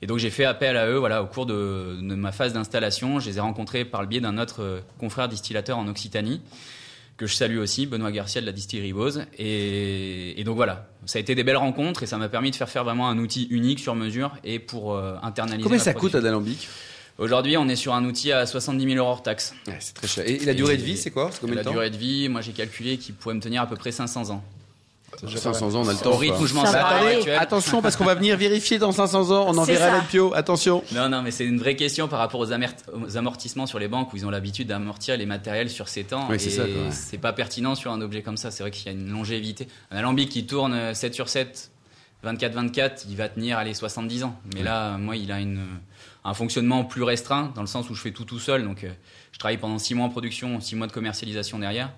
Et 0.00 0.06
donc 0.08 0.18
j'ai 0.18 0.30
fait 0.30 0.44
appel 0.44 0.76
à 0.76 0.88
eux 0.88 0.96
voilà, 0.96 1.22
au 1.22 1.26
cours 1.26 1.46
de, 1.46 1.96
de 2.00 2.14
ma 2.16 2.32
phase 2.32 2.54
d'installation. 2.54 3.20
Je 3.20 3.30
les 3.30 3.36
ai 3.36 3.40
rencontrés 3.40 3.84
par 3.84 4.00
le 4.02 4.08
biais 4.08 4.20
d'un 4.20 4.36
autre 4.36 4.82
confrère 4.98 5.28
distillateur 5.28 5.78
en 5.78 5.86
Occitanie 5.86 6.40
que 7.22 7.28
je 7.28 7.36
salue 7.36 7.58
aussi, 7.58 7.86
Benoît 7.86 8.10
Garcia 8.10 8.40
de 8.40 8.46
la 8.46 8.52
distillerie 8.52 8.92
Bose. 8.92 9.26
Et, 9.38 10.40
et 10.40 10.42
donc 10.42 10.56
voilà, 10.56 10.88
ça 11.06 11.18
a 11.18 11.20
été 11.20 11.36
des 11.36 11.44
belles 11.44 11.56
rencontres 11.56 12.02
et 12.02 12.06
ça 12.06 12.18
m'a 12.18 12.28
permis 12.28 12.50
de 12.50 12.56
faire 12.56 12.68
faire 12.68 12.82
vraiment 12.82 13.08
un 13.08 13.16
outil 13.18 13.46
unique 13.50 13.78
sur 13.78 13.94
mesure 13.94 14.32
et 14.42 14.58
pour 14.58 14.94
euh, 14.94 15.14
internaliser. 15.22 15.62
Combien 15.62 15.78
ça 15.78 15.92
coûte 15.92 16.10
production. 16.10 16.18
un 16.18 16.32
alambic? 16.32 16.68
Aujourd'hui, 17.18 17.56
on 17.56 17.68
est 17.68 17.76
sur 17.76 17.94
un 17.94 18.04
outil 18.06 18.32
à 18.32 18.44
70 18.44 18.84
000 18.84 18.96
euros 18.96 19.10
hors 19.12 19.22
taxe. 19.22 19.54
Ouais, 19.68 19.76
C'est 19.78 19.94
très 19.94 20.08
cher. 20.08 20.28
Et 20.28 20.38
la 20.40 20.54
durée 20.54 20.76
de 20.76 20.82
vie, 20.82 20.96
c'est 20.96 21.12
quoi? 21.12 21.30
La 21.46 21.62
durée 21.62 21.90
de 21.90 21.96
vie, 21.96 22.28
moi 22.28 22.40
j'ai 22.40 22.52
calculé 22.52 22.98
qu'il 22.98 23.14
pourrait 23.14 23.36
me 23.36 23.40
tenir 23.40 23.62
à 23.62 23.68
peu 23.68 23.76
près 23.76 23.92
500 23.92 24.30
ans. 24.30 24.42
500 25.26 25.74
ans, 25.74 25.82
on 25.84 25.88
a 25.88 25.92
le 25.92 25.98
temps. 25.98 26.12
Au 26.12 26.16
rythme 26.16 26.40
où 26.40 26.46
je 26.46 26.54
m'en 26.54 26.62
actuelle. 26.62 27.38
Attention, 27.38 27.82
parce 27.82 27.96
qu'on 27.96 28.04
va 28.04 28.14
venir 28.14 28.36
vérifier 28.36 28.78
dans 28.78 28.92
500 28.92 29.30
ans. 29.30 29.46
On 29.48 29.56
enverra 29.56 29.90
la 29.90 30.00
Pio. 30.00 30.32
Attention. 30.34 30.82
Non, 30.92 31.08
non, 31.08 31.22
mais 31.22 31.30
c'est 31.30 31.44
une 31.44 31.58
vraie 31.58 31.76
question 31.76 32.08
par 32.08 32.18
rapport 32.18 32.40
aux, 32.40 32.52
amortissements 33.16 33.66
sur 33.66 33.78
les 33.78 33.88
banques 33.88 34.12
où 34.12 34.16
ils 34.16 34.26
ont 34.26 34.30
l'habitude 34.30 34.68
d'amortir 34.68 35.16
les 35.16 35.26
matériels 35.26 35.70
sur 35.70 35.88
7 35.88 36.12
ans. 36.12 36.26
Oui, 36.30 36.40
c'est 36.40 36.52
et 36.52 36.90
c'est 36.90 37.18
pas 37.18 37.32
pertinent 37.32 37.74
sur 37.74 37.92
un 37.92 38.00
objet 38.00 38.22
comme 38.22 38.36
ça. 38.36 38.50
C'est 38.50 38.62
vrai 38.62 38.70
qu'il 38.70 38.86
y 38.86 38.88
a 38.88 38.92
une 38.92 39.10
longévité. 39.10 39.68
Un 39.90 39.98
alambic 39.98 40.28
qui 40.28 40.46
tourne 40.46 40.74
euh, 40.74 40.94
7 40.94 41.14
sur 41.14 41.28
7 41.28 41.70
24-24, 42.24 43.06
il 43.08 43.16
va 43.16 43.28
tenir 43.28 43.58
allez 43.58 43.74
70 43.74 44.24
ans. 44.24 44.36
Mais 44.54 44.62
là, 44.62 44.96
moi, 44.96 45.16
il 45.16 45.32
a 45.32 45.40
une, 45.40 45.60
un 46.24 46.34
fonctionnement 46.34 46.84
plus 46.84 47.02
restreint 47.02 47.52
dans 47.54 47.62
le 47.62 47.66
sens 47.66 47.90
où 47.90 47.94
je 47.94 48.00
fais 48.00 48.12
tout 48.12 48.24
tout 48.24 48.38
seul. 48.38 48.64
Donc, 48.64 48.84
euh, 48.84 48.92
je 49.32 49.38
travaille 49.38 49.58
pendant 49.58 49.78
6 49.78 49.94
mois 49.94 50.06
en 50.06 50.08
production, 50.08 50.60
6 50.60 50.76
mois 50.76 50.86
de 50.86 50.92
commercialisation 50.92 51.58
derrière. 51.58 51.90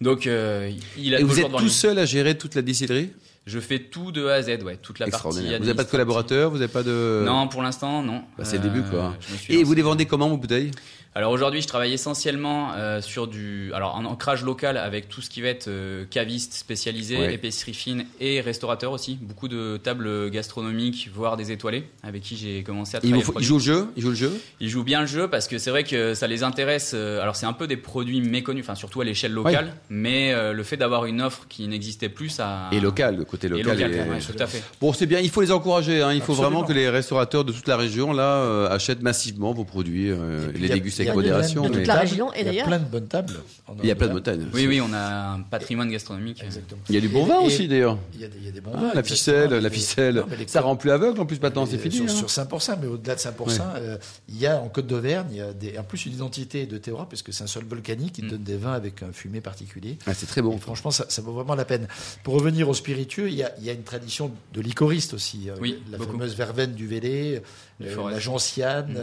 Donc, 0.00 0.26
euh, 0.26 0.70
il 0.98 1.14
a 1.14 1.20
Et 1.20 1.22
vous 1.22 1.40
êtes 1.40 1.50
tout 1.56 1.68
seul 1.68 1.98
à 1.98 2.04
gérer 2.04 2.36
toute 2.36 2.54
la 2.54 2.62
distillerie 2.62 3.10
Je 3.46 3.58
fais 3.60 3.78
tout 3.78 4.12
de 4.12 4.26
A 4.26 4.34
à 4.34 4.42
Z, 4.42 4.62
ouais, 4.62 4.76
toute 4.76 4.98
la 4.98 5.06
partie. 5.08 5.40
Vous 5.40 5.58
n'avez 5.58 5.74
pas 5.74 5.84
de 5.84 5.90
collaborateurs, 5.90 6.50
vous 6.50 6.58
n'avez 6.58 6.72
pas 6.72 6.82
de... 6.82 7.22
Non, 7.24 7.48
pour 7.48 7.62
l'instant, 7.62 8.02
non. 8.02 8.22
Bah, 8.36 8.44
c'est 8.44 8.58
le 8.58 8.64
début, 8.64 8.82
quoi. 8.82 9.14
me 9.30 9.36
suis 9.36 9.52
Et 9.52 9.56
lancé. 9.56 9.64
vous 9.64 9.74
les 9.74 9.82
vendez 9.82 10.06
comment, 10.06 10.28
vos 10.28 10.36
bouteilles? 10.36 10.70
Alors 11.16 11.32
aujourd'hui, 11.32 11.62
je 11.62 11.66
travaille 11.66 11.94
essentiellement 11.94 12.72
euh, 12.76 13.00
sur 13.00 13.26
du, 13.26 13.72
alors 13.72 13.96
un 13.96 14.04
ancrage 14.04 14.44
local 14.44 14.76
avec 14.76 15.08
tout 15.08 15.22
ce 15.22 15.30
qui 15.30 15.40
va 15.40 15.48
être 15.48 15.66
euh, 15.68 16.04
caviste 16.04 16.52
spécialisé, 16.52 17.16
Ouais. 17.16 17.32
épicerie 17.32 17.72
fine 17.72 18.04
et 18.20 18.42
restaurateur 18.42 18.92
aussi. 18.92 19.16
Beaucoup 19.22 19.48
de 19.48 19.78
tables 19.82 20.28
gastronomiques, 20.28 21.08
voire 21.14 21.38
des 21.38 21.52
étoilés, 21.52 21.84
avec 22.02 22.20
qui 22.20 22.36
j'ai 22.36 22.62
commencé 22.62 22.98
à 22.98 23.00
travailler. 23.00 23.22
ils 23.22 23.24
produit. 23.24 23.46
jouent 23.46 23.56
le 23.56 23.62
jeu? 23.62 23.88
Ils 23.96 24.02
jouent 24.02 24.08
le 24.10 24.14
jeu? 24.14 24.40
Ils 24.60 24.68
jouent 24.68 24.84
bien 24.84 25.00
le 25.00 25.06
jeu 25.06 25.26
parce 25.26 25.48
que 25.48 25.56
c'est 25.56 25.70
vrai 25.70 25.84
que 25.84 26.12
ça 26.12 26.26
les 26.26 26.42
intéresse. 26.42 26.92
euh, 26.94 27.22
Alors 27.22 27.34
c'est 27.34 27.46
un 27.46 27.54
peu 27.54 27.66
des 27.66 27.78
produits 27.78 28.20
méconnus, 28.20 28.62
enfin 28.62 28.74
surtout 28.74 29.00
à 29.00 29.04
l'échelle 29.06 29.32
locale, 29.32 29.72
mais 29.88 30.34
euh, 30.34 30.52
le 30.52 30.62
fait 30.64 30.76
d'avoir 30.76 31.06
une 31.06 31.22
offre 31.22 31.46
qui 31.48 31.66
n'existait 31.66 32.10
plus, 32.10 32.28
ça 32.28 32.68
Et 32.72 32.78
local, 32.80 33.16
le 33.16 33.24
côté 33.24 33.46
Et 33.46 33.50
local. 33.50 33.72
local, 33.78 33.94
est- 33.94 34.00
ouais, 34.10 34.18
tout 34.18 34.36
à 34.42 34.46
fait. 34.46 34.62
Bon, 34.82 34.92
c'est 34.92 35.06
bien, 35.06 35.20
il 35.20 35.30
faut 35.30 35.40
les 35.40 35.50
encourager. 35.50 36.02
hein. 36.02 36.12
Il 36.12 36.20
faut 36.20 36.32
Absolument. 36.32 36.50
vraiment 36.60 36.64
que 36.68 36.74
les 36.74 36.90
restaurateurs 36.90 37.46
de 37.46 37.52
toute 37.52 37.68
la 37.68 37.78
région 37.78 38.12
là 38.12 38.34
euh, 38.42 38.68
achètent 38.68 39.00
massivement 39.00 39.54
vos 39.54 39.64
produits, 39.64 40.10
euh, 40.10 40.50
Et 40.54 40.58
les 40.58 40.66
il 40.66 40.72
dégustent 40.74 40.98
il 41.05 41.05
avec 41.12 41.16
modération. 41.16 41.62
de 41.62 41.68
toute 41.68 41.86
la 41.86 41.94
tables, 41.94 42.08
région, 42.08 42.32
et 42.32 42.36
Il 42.36 42.42
y 42.42 42.44
d'ailleurs- 42.44 42.64
a 42.66 42.68
plein 42.68 42.78
de 42.78 42.84
bonnes 42.84 43.08
tables. 43.08 43.34
Il 43.82 43.88
y 43.88 43.90
a 43.90 43.94
plein 43.96 44.06
de 44.06 44.12
Angleterre. 44.12 44.34
montagnes. 44.36 44.50
Oui, 44.54 44.66
oui, 44.66 44.80
on 44.80 44.92
a 44.92 45.32
un 45.34 45.40
patrimoine 45.42 45.90
gastronomique. 45.90 46.42
Exactement. 46.42 46.80
Il 46.88 46.94
y 46.94 46.98
a 46.98 47.00
du 47.00 47.08
bon 47.08 47.24
vin 47.24 47.38
aussi 47.40 47.66
d'ailleurs. 47.68 47.98
Il 48.14 48.20
y 48.20 48.24
a 48.24 48.28
des, 48.50 48.60
bons 48.60 48.72
Ah, 48.74 48.80
vins. 48.80 48.90
la 48.94 49.02
ficelle, 49.02 49.50
la 49.50 49.70
ficelle. 49.70 50.24
Ça 50.46 50.60
rend 50.60 50.76
plus 50.76 50.90
aveugle 50.90 51.20
en 51.20 51.26
plus 51.26 51.40
maintenant, 51.40 51.66
c'est 51.66 51.78
fini. 51.78 51.96
Sur, 51.96 52.04
hein. 52.04 52.08
sur 52.08 52.28
5%, 52.30 52.76
mais 52.80 52.86
au-delà 52.86 53.14
de 53.14 53.20
5%, 53.20 53.62
euh, 53.76 53.96
il 54.28 54.38
y 54.38 54.46
a 54.46 54.60
en 54.60 54.68
Côte 54.68 54.86
d'Auvergne, 54.86 55.26
il 55.30 55.36
y 55.38 55.40
a 55.40 55.52
des, 55.52 55.78
en 55.78 55.82
plus 55.84 56.06
une 56.06 56.12
identité 56.14 56.66
de 56.66 56.78
terroir, 56.78 57.08
puisque 57.08 57.32
c'est 57.32 57.44
un 57.44 57.48
sol 57.48 57.64
volcanique 57.68 58.14
qui 58.14 58.22
Mm. 58.22 58.28
donne 58.28 58.42
des 58.42 58.56
vins 58.56 58.72
avec 58.72 59.02
un 59.02 59.12
fumé 59.12 59.40
particulier. 59.40 59.98
Ah, 60.06 60.14
c'est 60.14 60.26
très 60.26 60.42
bon. 60.42 60.56
Franchement, 60.58 60.90
ça, 60.90 61.06
vaut 61.22 61.32
vraiment 61.32 61.54
la 61.54 61.64
peine. 61.64 61.88
Pour 62.22 62.34
revenir 62.34 62.68
au 62.68 62.74
spiritueux, 62.74 63.28
il 63.28 63.34
y 63.34 63.42
a, 63.42 63.72
une 63.72 63.82
tradition 63.82 64.30
de 64.54 64.60
licoriste 64.60 65.14
aussi. 65.14 65.50
euh, 65.50 65.54
Oui, 65.60 65.82
la 65.90 65.98
fameuse 65.98 66.34
verveine 66.36 66.72
du 66.72 66.86
Vélé. 66.86 67.42
La 67.80 68.18
gentiane, 68.18 68.98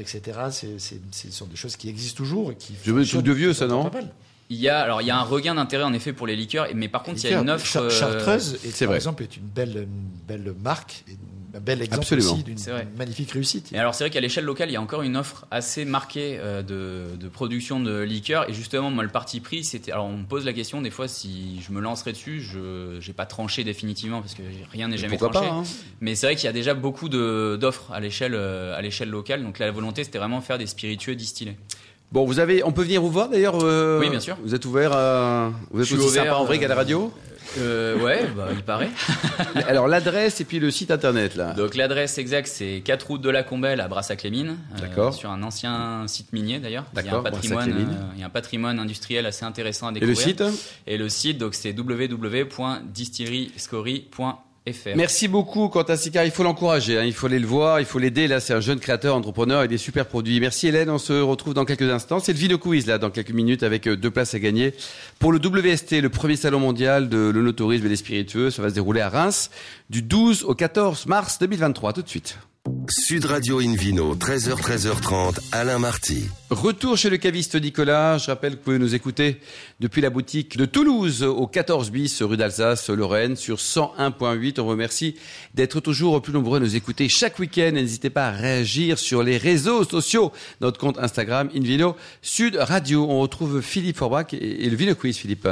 etc. 0.00 0.20
C'est, 0.50 0.78
c'est- 0.78 1.00
ce 1.12 1.30
sont 1.30 1.46
des 1.46 1.56
choses 1.56 1.76
qui 1.76 1.88
existent 1.88 2.16
toujours 2.16 2.52
et 2.52 2.56
qui. 2.56 2.74
Je 2.84 2.92
veux 2.92 3.02
des 3.02 3.08
trucs 3.08 3.22
de 3.22 3.32
vieux, 3.32 3.52
ça, 3.52 3.66
non. 3.66 3.90
Il 4.48 4.58
y 4.58 4.68
a, 4.68 4.78
alors 4.80 5.02
il 5.02 5.08
y 5.08 5.10
a 5.10 5.18
un 5.18 5.22
regain 5.24 5.56
d'intérêt 5.56 5.82
en 5.82 5.92
effet 5.92 6.12
pour 6.12 6.28
les 6.28 6.36
liqueurs, 6.36 6.68
mais 6.72 6.86
par 6.88 7.02
contre 7.02 7.18
il 7.24 7.30
y 7.30 7.34
a 7.34 7.40
une 7.40 7.50
offre. 7.50 7.66
Char- 7.66 7.82
euh, 7.82 7.90
Chartreuse, 7.90 8.54
est, 8.64 8.70
c'est 8.70 8.84
par 8.84 8.90
vrai. 8.90 8.96
exemple, 8.98 9.24
est 9.24 9.36
une 9.36 9.42
belle, 9.48 9.76
une 9.88 10.18
belle 10.28 10.54
marque, 10.62 11.04
un 11.56 11.60
bel 11.60 11.80
exemple 11.82 12.02
Absolument. 12.02 12.32
aussi 12.32 12.42
d'une 12.42 12.58
magnifique 12.98 13.30
réussite. 13.32 13.72
Et 13.72 13.78
alors 13.78 13.94
c'est 13.94 14.04
vrai 14.04 14.10
qu'à 14.10 14.20
l'échelle 14.20 14.44
locale, 14.44 14.68
il 14.68 14.72
y 14.72 14.76
a 14.76 14.80
encore 14.82 15.02
une 15.02 15.16
offre 15.16 15.46
assez 15.50 15.84
marquée 15.84 16.38
euh, 16.38 16.62
de, 16.62 17.16
de 17.16 17.28
production 17.28 17.80
de 17.80 18.00
liqueurs. 18.02 18.48
Et 18.50 18.52
justement, 18.52 18.90
moi, 18.90 19.02
le 19.04 19.10
parti 19.10 19.40
pris, 19.40 19.64
c'était. 19.64 19.92
Alors 19.92 20.06
on 20.06 20.18
me 20.18 20.24
pose 20.24 20.44
la 20.44 20.52
question 20.52 20.82
des 20.82 20.90
fois 20.90 21.08
si 21.08 21.60
je 21.66 21.72
me 21.72 21.80
lancerai 21.80 22.12
dessus. 22.12 22.40
Je 22.42 23.04
n'ai 23.06 23.12
pas 23.14 23.26
tranché 23.26 23.64
définitivement 23.64 24.20
parce 24.20 24.34
que 24.34 24.42
rien 24.72 24.88
n'est 24.88 24.98
jamais 24.98 25.16
tranché. 25.16 25.32
pas 25.40 25.46
hein. 25.46 25.62
Mais 26.00 26.14
c'est 26.14 26.26
vrai 26.26 26.36
qu'il 26.36 26.44
y 26.44 26.48
a 26.48 26.52
déjà 26.52 26.74
beaucoup 26.74 27.08
d'offres 27.08 27.90
à 27.92 28.00
l'échelle 28.00 28.34
euh, 28.34 28.76
à 28.76 28.82
l'échelle 28.82 29.10
locale. 29.10 29.42
Donc 29.42 29.58
la 29.58 29.70
volonté, 29.70 30.04
c'était 30.04 30.18
vraiment 30.18 30.40
faire 30.40 30.58
des 30.58 30.66
spiritueux 30.66 31.14
distillés. 31.14 31.56
Bon, 32.12 32.24
vous 32.24 32.38
avez, 32.38 32.62
on 32.62 32.70
peut 32.70 32.82
venir 32.84 33.02
vous 33.02 33.10
voir 33.10 33.28
d'ailleurs. 33.28 33.58
euh, 33.64 33.98
Oui, 33.98 34.08
bien 34.10 34.20
sûr. 34.20 34.36
Vous 34.44 34.54
êtes 34.54 34.64
ouvert, 34.64 34.92
à- 34.92 35.52
vous 35.72 35.80
êtes 35.82 35.90
aussi 35.90 35.94
ouvert, 36.06 36.24
sympa 36.24 36.36
en 36.36 36.44
vrai 36.44 36.56
euh, 36.56 36.60
qu'à 36.60 36.68
la 36.68 36.76
radio. 36.76 37.12
Euh, 37.58 37.98
ouais, 37.98 38.26
bah, 38.36 38.48
il 38.52 38.62
paraît. 38.62 38.90
Alors 39.68 39.88
l'adresse 39.88 40.40
et 40.40 40.44
puis 40.44 40.58
le 40.58 40.70
site 40.70 40.90
internet 40.90 41.34
là. 41.36 41.52
Donc 41.54 41.74
l'adresse 41.74 42.18
exacte, 42.18 42.48
c'est 42.48 42.82
4 42.84 43.06
routes 43.06 43.22
de 43.22 43.30
la 43.30 43.42
Combelle 43.42 43.80
à 43.80 43.88
Brassac-les-Mines, 43.88 44.56
euh, 44.76 44.80
D'accord. 44.80 45.14
sur 45.14 45.30
un 45.30 45.42
ancien 45.42 46.06
site 46.06 46.32
minier 46.32 46.58
d'ailleurs. 46.58 46.84
Il 46.92 46.96
y 46.96 46.98
a 46.98 47.02
un 47.02 47.04
D'accord, 47.04 47.22
patrimoine, 47.24 47.70
euh, 47.72 47.84
il 48.14 48.20
y 48.20 48.22
a 48.22 48.26
un 48.26 48.30
patrimoine 48.30 48.78
industriel 48.78 49.26
assez 49.26 49.44
intéressant 49.44 49.88
à 49.88 49.90
Et 49.92 49.94
le 49.94 50.00
découvrir. 50.06 50.26
site? 50.26 50.44
Et 50.86 50.96
le 50.98 51.08
site, 51.08 51.38
donc 51.38 51.54
c'est 51.54 51.72
Merci 54.96 55.28
beaucoup, 55.28 55.68
Quentin 55.68 55.94
Sicard. 55.96 56.24
Il 56.24 56.32
faut 56.32 56.42
l'encourager, 56.42 56.98
hein. 56.98 57.04
il 57.04 57.12
faut 57.12 57.26
aller 57.26 57.38
le 57.38 57.46
voir, 57.46 57.78
il 57.78 57.86
faut 57.86 58.00
l'aider. 58.00 58.26
Là, 58.26 58.40
c'est 58.40 58.52
un 58.52 58.60
jeune 58.60 58.80
créateur, 58.80 59.14
entrepreneur 59.14 59.62
et 59.62 59.68
des 59.68 59.78
super 59.78 60.06
produits. 60.06 60.40
Merci 60.40 60.66
Hélène, 60.66 60.90
on 60.90 60.98
se 60.98 61.12
retrouve 61.12 61.54
dans 61.54 61.64
quelques 61.64 61.82
instants. 61.82 62.18
C'est 62.18 62.32
le 62.32 62.38
Vino 62.38 62.58
Quiz, 62.58 62.86
là, 62.86 62.98
dans 62.98 63.10
quelques 63.10 63.30
minutes, 63.30 63.62
avec 63.62 63.86
euh, 63.86 63.96
deux 63.96 64.10
places 64.10 64.34
à 64.34 64.40
gagner 64.40 64.74
pour 65.20 65.30
le 65.30 65.38
WST, 65.38 66.00
le 66.00 66.08
premier 66.08 66.34
salon 66.34 66.58
mondial 66.58 67.08
de 67.08 67.16
l'onotourisme 67.16 67.86
et 67.86 67.88
des 67.88 67.96
spiritueux. 67.96 68.50
Ça 68.50 68.60
va 68.60 68.70
se 68.70 68.74
dérouler 68.74 69.02
à 69.02 69.08
Reims 69.08 69.50
du 69.88 70.02
12 70.02 70.42
au 70.42 70.56
14 70.56 71.06
mars 71.06 71.38
2023. 71.38 71.92
Tout 71.92 72.02
de 72.02 72.08
suite. 72.08 72.36
Sud 72.90 73.24
Radio 73.24 73.60
Invino, 73.60 74.14
13h, 74.14 74.60
13h30, 74.60 75.38
Alain 75.52 75.78
Marty. 75.78 76.28
Retour 76.50 76.96
chez 76.96 77.10
le 77.10 77.16
caviste 77.16 77.54
Nicolas. 77.54 78.18
Je 78.18 78.26
rappelle 78.26 78.52
que 78.52 78.56
vous 78.56 78.62
pouvez 78.64 78.78
nous 78.78 78.94
écouter 78.94 79.40
depuis 79.80 80.00
la 80.00 80.10
boutique 80.10 80.56
de 80.56 80.64
Toulouse 80.66 81.22
au 81.22 81.46
14 81.46 81.90
bis 81.90 82.22
rue 82.22 82.36
d'Alsace, 82.36 82.90
Lorraine, 82.90 83.36
sur 83.36 83.56
101.8. 83.58 84.60
On 84.60 84.64
vous 84.64 84.70
remercie 84.70 85.16
d'être 85.54 85.80
toujours 85.80 86.20
plus 86.22 86.32
nombreux 86.32 86.58
à 86.58 86.60
nous 86.60 86.76
écouter 86.76 87.08
chaque 87.08 87.38
week-end. 87.38 87.72
N'hésitez 87.72 88.10
pas 88.10 88.28
à 88.28 88.32
réagir 88.32 88.98
sur 88.98 89.22
les 89.22 89.36
réseaux 89.36 89.84
sociaux. 89.84 90.32
Notre 90.60 90.78
compte 90.78 90.98
Instagram, 90.98 91.50
Invino 91.54 91.96
Sud 92.22 92.56
Radio. 92.56 93.06
On 93.08 93.20
retrouve 93.20 93.60
Philippe 93.60 93.96
Forbach 93.96 94.32
et 94.32 94.68
le 94.68 94.76
Vino 94.76 94.94
Quiz, 94.94 95.16
Philippe. 95.16 95.48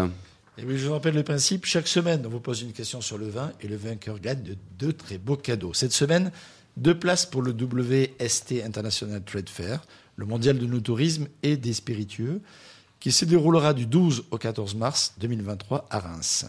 Et 0.57 0.63
je 0.63 0.87
vous 0.87 0.93
rappelle 0.93 1.15
le 1.15 1.25
principe. 1.25 1.67
Chaque 1.67 1.89
semaine, 1.89 2.23
on 2.25 2.29
vous 2.29 2.41
pose 2.41 2.63
une 2.63 2.73
question 2.73 3.01
sur 3.01 3.19
le 3.19 3.29
vin 3.29 3.51
et 3.61 3.67
le 3.67 3.77
vainqueur 3.77 4.21
gagne 4.21 4.43
de 4.43 4.57
deux 4.79 4.93
très 4.93 5.19
beaux 5.19 5.37
cadeaux. 5.37 5.75
Cette 5.75 5.93
semaine, 5.93 6.31
deux 6.77 6.99
places 6.99 7.27
pour 7.27 7.43
le 7.43 7.53
WST 7.53 8.63
International 8.65 9.23
Trade 9.25 9.49
Fair, 9.49 9.85
le 10.17 10.27
mondial 10.27 10.59
de 10.59 10.67
nos 10.67 10.81
tourisme 10.81 11.27
et 11.43 11.57
des 11.57 11.73
spiritueux, 11.73 12.41
qui 13.01 13.13
se 13.13 13.25
déroulera 13.25 13.75
du 13.75 13.87
12 13.87 14.25
au 14.31 14.39
14 14.39 14.75
mars 14.77 15.15
2023 15.19 15.87
à 15.91 15.99
Reims. 16.01 16.47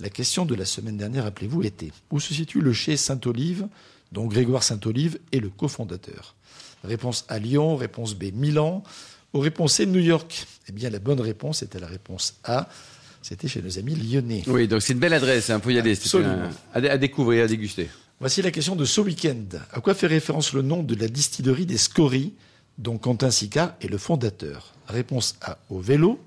La 0.00 0.08
question 0.08 0.44
de 0.46 0.54
la 0.54 0.64
semaine 0.64 0.96
dernière, 0.96 1.24
rappelez-vous, 1.24 1.62
était 1.62 1.92
où 2.10 2.18
se 2.18 2.32
situe 2.34 2.60
le 2.60 2.72
chai 2.72 2.96
Saint-Olive, 2.96 3.68
dont 4.10 4.26
Grégoire 4.26 4.62
Saint-Olive 4.62 5.18
est 5.32 5.40
le 5.40 5.48
cofondateur 5.48 6.34
Réponse 6.84 7.24
A 7.28 7.38
Lyon, 7.38 7.76
réponse 7.76 8.14
B 8.14 8.32
Milan, 8.34 8.82
ou 9.32 9.38
réponse 9.38 9.74
C 9.74 9.86
New 9.86 10.00
York 10.00 10.46
Eh 10.68 10.72
bien, 10.72 10.90
la 10.90 10.98
bonne 10.98 11.20
réponse 11.20 11.62
était 11.62 11.78
la 11.78 11.86
réponse 11.86 12.34
A. 12.44 12.68
C'était 13.22 13.46
chez 13.46 13.62
nos 13.62 13.78
amis 13.78 13.94
lyonnais. 13.94 14.42
Oui, 14.48 14.66
donc 14.66 14.82
c'est 14.82 14.92
une 14.94 14.98
belle 14.98 15.12
adresse. 15.14 15.48
Il 15.54 15.60
faut 15.60 15.70
y 15.70 15.78
aller. 15.78 15.94
Un- 16.24 16.50
à, 16.74 16.78
à 16.78 16.98
découvrir, 16.98 17.44
à 17.44 17.46
déguster. 17.46 17.88
Voici 18.22 18.40
la 18.40 18.52
question 18.52 18.76
de 18.76 18.84
ce 18.84 19.00
week-end. 19.00 19.58
À 19.72 19.80
quoi 19.80 19.94
fait 19.94 20.06
référence 20.06 20.52
le 20.52 20.62
nom 20.62 20.84
de 20.84 20.94
la 20.94 21.08
distillerie 21.08 21.66
des 21.66 21.76
Scories, 21.76 22.34
dont 22.78 22.96
Quentin 22.96 23.32
Sicard 23.32 23.74
est 23.80 23.88
le 23.88 23.98
fondateur? 23.98 24.74
Réponse 24.86 25.34
A 25.40 25.58
au 25.70 25.80
vélo, 25.80 26.20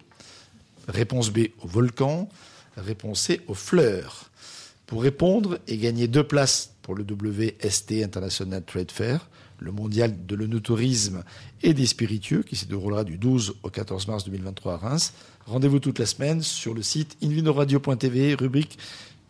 réponse 0.90 1.30
B 1.30 1.48
au 1.64 1.68
volcan, 1.70 2.28
réponse 2.76 3.22
C 3.22 3.40
aux 3.48 3.54
fleurs. 3.54 4.30
Pour 4.88 5.04
répondre 5.04 5.58
et 5.70 5.78
gagner 5.78 6.10
deux 6.10 6.26
places 6.26 6.74
pour 6.82 6.96
le 6.96 7.06
WST 7.06 8.04
International 8.04 8.62
Trade 8.62 8.92
Fair, 8.92 9.30
le 9.60 9.72
mondial 9.72 10.26
de 10.26 10.36
l'onotourisme 10.36 11.24
et 11.64 11.74
des 11.74 11.86
spiritueux, 11.86 12.44
qui 12.44 12.58
se 12.58 12.66
déroulera 12.66 13.06
du 13.06 13.18
12 13.18 13.56
au 13.64 13.70
14 13.70 14.10
mars 14.10 14.26
2023 14.26 14.74
à 14.74 14.78
Reims, 14.78 15.14
rendez-vous 15.46 15.80
toute 15.80 16.00
la 16.00 16.06
semaine 16.06 16.42
sur 16.42 16.74
le 16.74 16.82
site 16.82 17.16
invinoradio.tv, 17.24 18.34
rubrique 18.34 18.78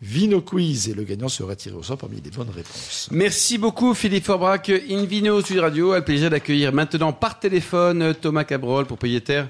Vino 0.02 0.42
Quiz, 0.42 0.90
et 0.90 0.94
le 0.94 1.04
gagnant 1.04 1.28
sera 1.28 1.56
tiré 1.56 1.74
au 1.74 1.82
sort 1.82 1.96
parmi 1.96 2.20
les 2.22 2.30
bonnes 2.30 2.50
réponses. 2.54 3.08
Merci 3.10 3.56
beaucoup 3.56 3.94
Philippe 3.94 4.24
Forbrac. 4.24 4.70
Invino 4.90 5.40
Sud 5.40 5.58
Radio 5.58 5.92
a 5.92 5.98
le 5.98 6.04
plaisir 6.04 6.28
d'accueillir 6.28 6.72
maintenant 6.72 7.12
par 7.14 7.40
téléphone 7.40 8.14
Thomas 8.20 8.44
Cabrol, 8.44 8.84
propriétaire 8.84 9.48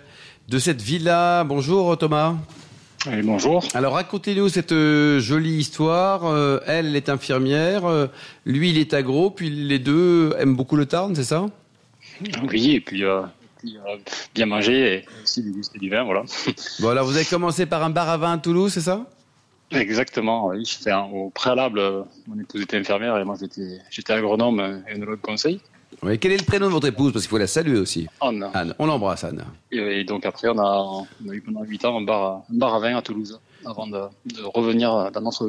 de 0.48 0.58
cette 0.60 0.80
villa. 0.80 1.42
Bonjour 1.42 1.98
Thomas. 1.98 2.36
Et 3.10 3.22
bonjour. 3.22 3.64
Alors 3.74 3.94
racontez-nous 3.94 4.48
cette 4.48 4.72
euh, 4.72 5.20
jolie 5.20 5.56
histoire. 5.56 6.26
Euh, 6.26 6.60
elle, 6.66 6.86
elle 6.86 6.96
est 6.96 7.08
infirmière, 7.08 7.84
euh, 7.84 8.06
lui 8.44 8.70
il 8.70 8.78
est 8.78 8.94
agro, 8.94 9.30
puis 9.30 9.50
les 9.50 9.78
deux 9.78 10.32
aiment 10.38 10.56
beaucoup 10.56 10.76
le 10.76 10.86
Tarn, 10.86 11.14
c'est 11.14 11.24
ça? 11.24 11.46
Oui, 12.20 12.70
et 12.70 12.80
puis, 12.80 13.04
puis, 13.58 13.76
bien 14.34 14.46
manger 14.46 14.94
et 14.94 15.04
aussi 15.22 15.42
déguster 15.42 15.78
du 15.78 15.90
vin, 15.90 16.04
voilà. 16.04 16.22
Bon 16.80 16.88
alors 16.88 17.06
vous 17.06 17.16
avez 17.16 17.24
commencé 17.24 17.66
par 17.66 17.84
un 17.84 17.90
bar 17.90 18.08
à 18.08 18.16
vin 18.16 18.32
à 18.32 18.38
Toulouse, 18.38 18.72
c'est 18.72 18.80
ça? 18.80 19.06
Exactement, 19.70 20.48
oui. 20.48 20.62
Au 21.12 21.30
préalable, 21.30 21.78
euh, 21.78 22.02
mon 22.28 22.38
épouse 22.38 22.62
était 22.62 22.76
infirmière 22.76 23.16
et 23.18 23.24
moi 23.24 23.36
j'étais, 23.40 23.78
j'étais 23.90 24.12
agronome 24.12 24.82
et 24.88 24.94
œnologue 24.94 25.20
conseil. 25.20 25.60
Oui. 26.02 26.18
Quel 26.18 26.32
est 26.32 26.36
le 26.38 26.44
prénom 26.44 26.66
de 26.66 26.72
votre 26.72 26.86
épouse? 26.88 27.12
Parce 27.12 27.24
qu'il 27.24 27.30
faut 27.30 27.38
la 27.38 27.46
saluer 27.46 27.78
aussi. 27.78 28.06
Anne. 28.20 28.48
Anne, 28.54 28.74
on 28.78 28.86
l'embrasse 28.86 29.24
Anne. 29.24 29.44
Et, 29.72 30.00
et 30.00 30.04
donc 30.04 30.26
après, 30.26 30.48
on 30.48 30.58
a, 30.58 31.06
on 31.24 31.30
a 31.30 31.34
eu 31.34 31.40
pendant 31.40 31.62
8 31.64 31.84
ans 31.84 31.98
un 31.98 32.02
bar, 32.02 32.22
à- 32.22 32.44
un 32.52 32.56
bar 32.58 32.74
à 32.74 32.78
vin 32.80 32.96
à 32.96 33.02
Toulouse 33.02 33.40
avant 33.64 33.86
de, 33.86 33.98
de 34.26 34.42
revenir 34.54 35.10
dans 35.10 35.20
notre 35.20 35.48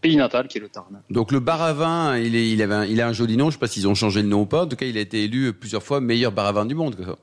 pays 0.00 0.16
natal 0.16 0.48
qui 0.48 0.58
est 0.58 0.60
le 0.60 0.68
Tarn. 0.68 1.00
Donc 1.10 1.30
le 1.32 1.40
bar 1.40 1.60
à 1.62 1.72
vin, 1.72 2.16
il, 2.18 2.34
est, 2.34 2.48
il, 2.50 2.62
avait 2.62 2.74
un, 2.74 2.84
il 2.86 3.00
a 3.00 3.08
un 3.08 3.12
joli 3.12 3.36
nom, 3.36 3.44
je 3.46 3.48
ne 3.48 3.52
sais 3.52 3.58
pas 3.58 3.66
s'ils 3.68 3.86
ont 3.88 3.94
changé 3.94 4.22
le 4.22 4.28
nom 4.28 4.42
ou 4.42 4.46
pas. 4.46 4.62
En 4.64 4.66
tout 4.66 4.76
cas, 4.76 4.86
il 4.86 4.96
a 4.96 5.00
été 5.00 5.24
élu 5.24 5.52
plusieurs 5.52 5.82
fois 5.82 6.00
meilleur 6.00 6.32
bar 6.32 6.46
à 6.46 6.52
vin 6.52 6.64
du 6.66 6.74
monde. 6.74 6.96
quoi. 6.96 7.18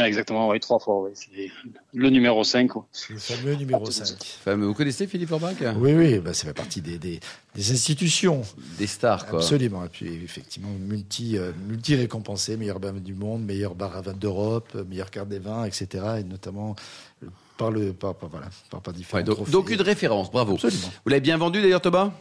Ah, 0.00 0.08
exactement, 0.08 0.48
oui, 0.48 0.58
trois 0.60 0.78
fois, 0.78 1.02
oui. 1.02 1.10
C'est 1.14 1.50
le 1.92 2.08
numéro 2.10 2.42
5. 2.44 2.68
Quoi. 2.68 2.86
Le 3.10 3.18
fameux 3.18 3.54
numéro 3.54 3.84
Ah, 3.86 3.90
5. 3.90 4.16
Fameux. 4.42 4.66
Vous 4.66 4.74
connaissez 4.74 5.06
Philippe 5.06 5.30
Orbach 5.32 5.54
Oui, 5.76 5.92
oui, 5.94 6.18
bah, 6.18 6.32
ça 6.32 6.46
fait 6.46 6.54
partie 6.54 6.80
des, 6.80 6.98
des, 6.98 7.20
des 7.54 7.72
institutions. 7.72 8.42
Des 8.78 8.86
stars, 8.86 9.26
quoi. 9.26 9.40
Absolument. 9.40 9.84
Et 9.84 9.88
puis, 9.88 10.06
effectivement, 10.24 10.70
multi, 10.80 11.36
euh, 11.36 11.52
multi 11.68 11.94
récompensé, 11.94 12.56
meilleur 12.56 12.80
bar 12.80 12.94
du 12.94 13.14
monde, 13.14 13.44
meilleur 13.44 13.74
bar 13.74 13.96
à 13.96 14.00
vin 14.00 14.14
d'Europe, 14.14 14.68
euh, 14.76 14.84
meilleure 14.84 15.10
carte 15.10 15.28
des 15.28 15.38
vins, 15.38 15.64
etc. 15.64 15.86
Et 16.20 16.24
notamment 16.24 16.74
euh, 17.22 17.26
par 17.58 17.70
le, 17.70 17.92
par, 17.92 18.14
par- 18.14 18.30
voilà, 18.30 18.46
par, 18.70 18.80
par 18.80 18.94
différents 18.94 19.18
Ouais, 19.22 19.50
donc 19.50 19.70
une 19.70 19.82
référence, 19.82 20.30
bravo. 20.30 20.54
Absolument. 20.54 20.88
Vous 21.04 21.10
l'avez 21.10 21.20
bien 21.20 21.36
vendu 21.36 21.60
d'ailleurs, 21.60 21.82
Thomas? 21.82 22.12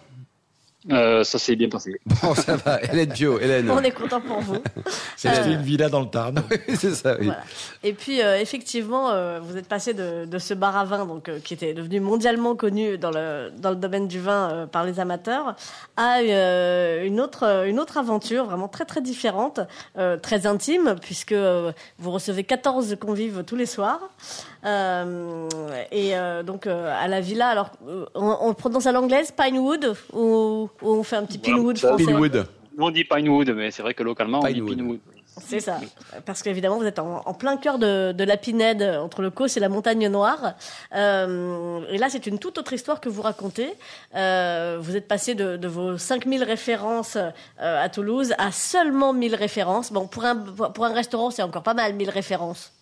Euh, 0.90 1.24
ça 1.24 1.38
s'est 1.38 1.56
bien 1.56 1.70
passé. 1.70 2.02
Bon, 2.24 2.34
ça 2.34 2.56
va. 2.56 2.82
Hélène 2.82 3.14
Pio, 3.14 3.40
Hélène. 3.40 3.70
On 3.70 3.82
est 3.84 3.92
content 3.92 4.20
pour 4.20 4.40
vous. 4.40 4.58
C'est 5.16 5.30
acheté 5.30 5.52
une 5.52 5.62
villa 5.62 5.90
dans 5.90 6.00
le 6.02 6.08
Tarn. 6.08 6.42
C'est 6.76 6.96
ça, 6.96 7.16
oui. 7.20 7.26
Voilà. 7.28 7.42
Et 7.84 7.94
puis 7.94 8.22
euh, 8.22 8.40
effectivement, 8.40 9.12
euh, 9.12 9.40
vous 9.40 9.58
êtes 9.58 9.68
passé 9.68 9.94
de, 9.94 10.26
de 10.26 10.38
ce 10.40 10.56
bar 10.56 10.76
à 10.76 10.86
vin, 10.86 11.06
donc 11.06 11.30
euh, 11.30 11.40
qui 11.40 11.54
était 11.54 11.76
devenu 11.76 12.00
mondialement 12.00 12.56
connu 12.56 12.98
dans 12.98 13.12
le 13.12 13.52
dans 13.56 13.70
le 13.70 13.76
domaine 13.76 14.08
du 14.08 14.20
vin 14.20 14.50
euh, 14.52 14.66
par 14.66 14.84
les 14.84 15.00
amateurs, 15.00 15.56
à 15.98 16.20
euh, 16.22 17.04
une 17.06 17.22
autre 17.22 17.44
euh, 17.46 17.66
une 17.66 17.80
autre 17.80 17.98
aventure 17.98 18.46
vraiment 18.46 18.68
très 18.68 18.86
très 18.86 19.02
différente, 19.02 19.60
euh, 20.00 20.18
très 20.18 20.48
intime, 20.48 20.96
puisque 21.00 21.32
euh, 21.34 21.72
vous 22.00 22.10
recevez 22.12 22.44
14 22.44 22.96
convives 23.00 23.44
tous 23.46 23.56
les 23.56 23.68
soirs. 23.68 24.10
Euh, 24.64 25.50
et 25.92 26.16
euh, 26.16 26.44
donc 26.44 26.68
euh, 26.68 26.94
à 26.96 27.08
la 27.08 27.20
villa, 27.20 27.48
alors 27.48 27.72
euh, 27.88 28.06
on, 28.14 28.38
on 28.42 28.48
le 28.50 28.54
prononce 28.54 28.86
à 28.86 28.92
l'anglaise, 28.92 29.32
Pinewood, 29.32 29.96
ou, 30.14 30.70
ou 30.82 30.90
on 30.90 31.04
fait 31.04 31.16
un 31.18 31.26
petit 31.26 31.38
Voilà, 31.38 31.56
Pinewood 31.58 31.78
ça, 31.78 31.88
français. 31.90 32.06
Pinewood. 32.06 32.48
Nous, 32.78 32.86
on 32.86 32.92
dit 32.92 33.04
Pinewood, 33.04 33.50
mais 33.50 33.72
c'est 33.72 33.82
vrai 33.82 33.94
que 33.94 34.04
localement, 34.04 34.40
on 34.40 34.48
dit 34.48 34.62
Pinewood. 34.62 35.00
C'est 35.38 35.62
ça, 35.62 35.80
parce 36.26 36.44
qu'évidemment 36.44 36.78
vous 36.78 36.86
êtes 36.86 37.00
en, 37.00 37.22
en 37.26 37.34
plein 37.34 37.56
cœur 37.56 37.80
de, 37.80 38.12
de 38.12 38.24
la 38.26 38.36
Pinède, 38.36 38.84
entre 38.84 39.22
le 39.22 39.30
Causse 39.30 39.56
et 39.56 39.62
la 39.62 39.70
Montagne 39.70 40.10
Noire. 40.10 40.56
Euh, 40.94 41.80
et 41.90 41.98
là, 41.98 42.10
c'est 42.10 42.28
une 42.28 42.38
toute 42.38 42.58
autre 42.58 42.74
histoire 42.74 43.00
que 43.00 43.08
vous 43.08 43.22
racontez. 43.22 43.70
Euh, 44.14 44.78
vous 44.82 44.98
êtes 44.98 45.08
passé 45.08 45.34
de, 45.34 45.56
de 45.56 45.68
vos 45.70 45.98
5000 45.98 46.44
références 46.44 47.16
euh, 47.16 47.32
à 47.60 47.88
Toulouse 47.88 48.34
à 48.40 48.52
seulement 48.52 49.14
1000 49.14 49.36
références. 49.36 49.94
Bon, 49.94 50.06
pour 50.06 50.26
un, 50.26 50.36
pour 50.36 50.84
un 50.84 50.94
restaurant, 50.94 51.32
c'est 51.32 51.44
encore 51.44 51.64
pas 51.64 51.74
mal, 51.76 51.94
1000 51.96 52.10
références. 52.10 52.74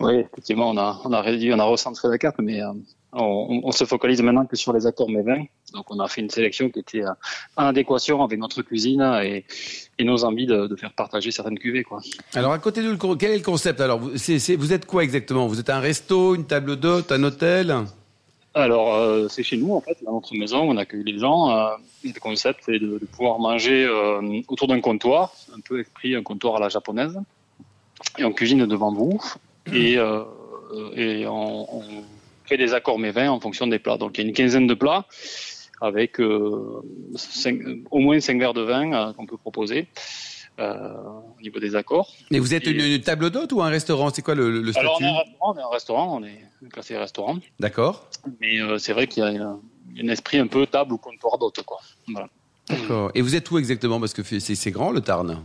Oui, 0.00 0.14
effectivement, 0.20 0.70
on 0.70 0.78
a, 0.78 0.98
on 1.04 1.12
a 1.12 1.20
réduit, 1.20 1.52
on 1.52 1.58
a 1.58 1.64
recentré 1.64 2.08
la 2.08 2.16
carte, 2.16 2.36
mais 2.38 2.62
euh, 2.62 2.72
on, 3.14 3.60
on 3.64 3.72
se 3.72 3.84
focalise 3.84 4.20
maintenant 4.22 4.46
que 4.46 4.56
sur 4.56 4.72
les 4.72 4.86
accords 4.86 5.10
mévins. 5.10 5.44
Donc, 5.72 5.86
on 5.90 5.98
a 6.00 6.08
fait 6.08 6.20
une 6.20 6.30
sélection 6.30 6.68
qui 6.68 6.80
était 6.80 7.04
euh, 7.04 7.10
en 7.56 7.66
adéquation 7.66 8.22
avec 8.22 8.38
notre 8.38 8.62
cuisine 8.62 9.02
et, 9.22 9.44
et 9.98 10.04
nos 10.04 10.24
envies 10.24 10.46
de, 10.46 10.66
de 10.66 10.76
faire 10.76 10.92
partager 10.92 11.30
certaines 11.30 11.58
cuvées, 11.58 11.84
quoi. 11.84 12.00
Alors, 12.34 12.52
à 12.52 12.58
côté 12.58 12.82
de 12.82 12.94
quel 13.14 13.32
est 13.32 13.38
le 13.38 13.42
concept? 13.42 13.80
Alors, 13.80 13.98
vous, 13.98 14.72
êtes 14.72 14.86
quoi 14.86 15.02
exactement? 15.02 15.46
Vous 15.46 15.58
êtes 15.60 15.70
un 15.70 15.80
resto, 15.80 16.34
une 16.34 16.46
table 16.46 16.76
d'hôte, 16.76 17.12
un 17.12 17.22
hôtel? 17.22 17.74
Alors, 18.54 18.94
euh, 18.94 19.26
c'est 19.28 19.42
chez 19.42 19.56
nous, 19.56 19.74
en 19.74 19.80
fait, 19.80 19.96
dans 20.04 20.12
notre 20.12 20.34
maison, 20.36 20.60
on 20.60 20.76
accueille 20.76 21.02
les 21.04 21.18
gens. 21.18 21.50
Euh, 21.50 21.70
le 22.04 22.20
concept, 22.20 22.60
c'est 22.66 22.78
de, 22.78 22.98
de 22.98 23.06
pouvoir 23.06 23.38
manger 23.40 23.84
euh, 23.84 24.42
autour 24.48 24.68
d'un 24.68 24.80
comptoir, 24.80 25.32
un 25.56 25.60
peu 25.60 25.80
esprit 25.80 26.14
un 26.14 26.22
comptoir 26.22 26.56
à 26.56 26.60
la 26.60 26.68
japonaise. 26.68 27.18
Et 28.18 28.24
on 28.24 28.32
cuisine 28.32 28.66
devant 28.66 28.92
vous. 28.92 29.20
Et, 29.72 29.94
et 30.94 31.26
on, 31.26 31.76
on 31.78 31.82
fait 32.46 32.56
des 32.56 32.74
accords 32.74 32.98
mévins 32.98 33.30
en 33.30 33.40
fonction 33.40 33.66
des 33.66 33.78
plats. 33.78 33.96
Donc, 33.96 34.18
il 34.18 34.22
y 34.22 34.24
a 34.24 34.28
une 34.28 34.34
quinzaine 34.34 34.66
de 34.66 34.74
plats 34.74 35.06
avec 35.80 36.20
euh, 36.20 36.82
cinq- 37.16 37.62
au 37.90 37.98
moins 37.98 38.20
5 38.20 38.38
verres 38.38 38.54
de 38.54 38.62
vin 38.62 38.92
euh, 38.92 39.12
qu'on 39.12 39.26
peut 39.26 39.36
proposer 39.36 39.88
euh, 40.60 40.88
au 41.36 41.40
niveau 41.42 41.58
des 41.58 41.74
accords. 41.74 42.12
Mais 42.30 42.38
vous 42.38 42.54
êtes 42.54 42.66
une, 42.66 42.80
une 42.80 43.00
table 43.00 43.30
d'hôte 43.30 43.52
ou 43.52 43.62
un 43.62 43.68
restaurant? 43.68 44.10
C'est 44.14 44.22
quoi 44.22 44.34
le, 44.34 44.50
le 44.62 44.72
statut 44.72 44.86
Alors, 44.86 44.98
on 45.00 45.04
est 45.04 45.08
un 45.08 45.18
restaurant, 45.18 45.52
on 45.52 45.56
est 45.58 45.62
un 45.62 45.68
restaurant, 45.72 46.20
on 46.20 46.24
est 46.24 46.70
classé 46.70 46.96
restaurant. 46.96 47.38
D'accord. 47.60 48.08
Mais 48.40 48.58
c'est 48.78 48.92
vrai 48.92 49.06
qu'il 49.08 49.22
y 49.24 49.26
a 49.26 49.30
un, 49.30 49.60
un 50.00 50.08
esprit 50.08 50.38
un 50.38 50.46
peu 50.46 50.66
table 50.66 50.92
ou 50.92 50.98
comptoir 50.98 51.38
d'hôte, 51.38 51.62
quoi. 51.64 51.78
Voilà. 52.08 52.28
D'accord. 52.68 53.10
Et 53.14 53.20
vous 53.20 53.34
êtes 53.36 53.50
où 53.50 53.58
exactement? 53.58 54.00
Parce 54.00 54.14
que 54.14 54.22
c'est 54.22 54.70
grand, 54.70 54.90
le 54.92 55.00
Tarn. 55.00 55.42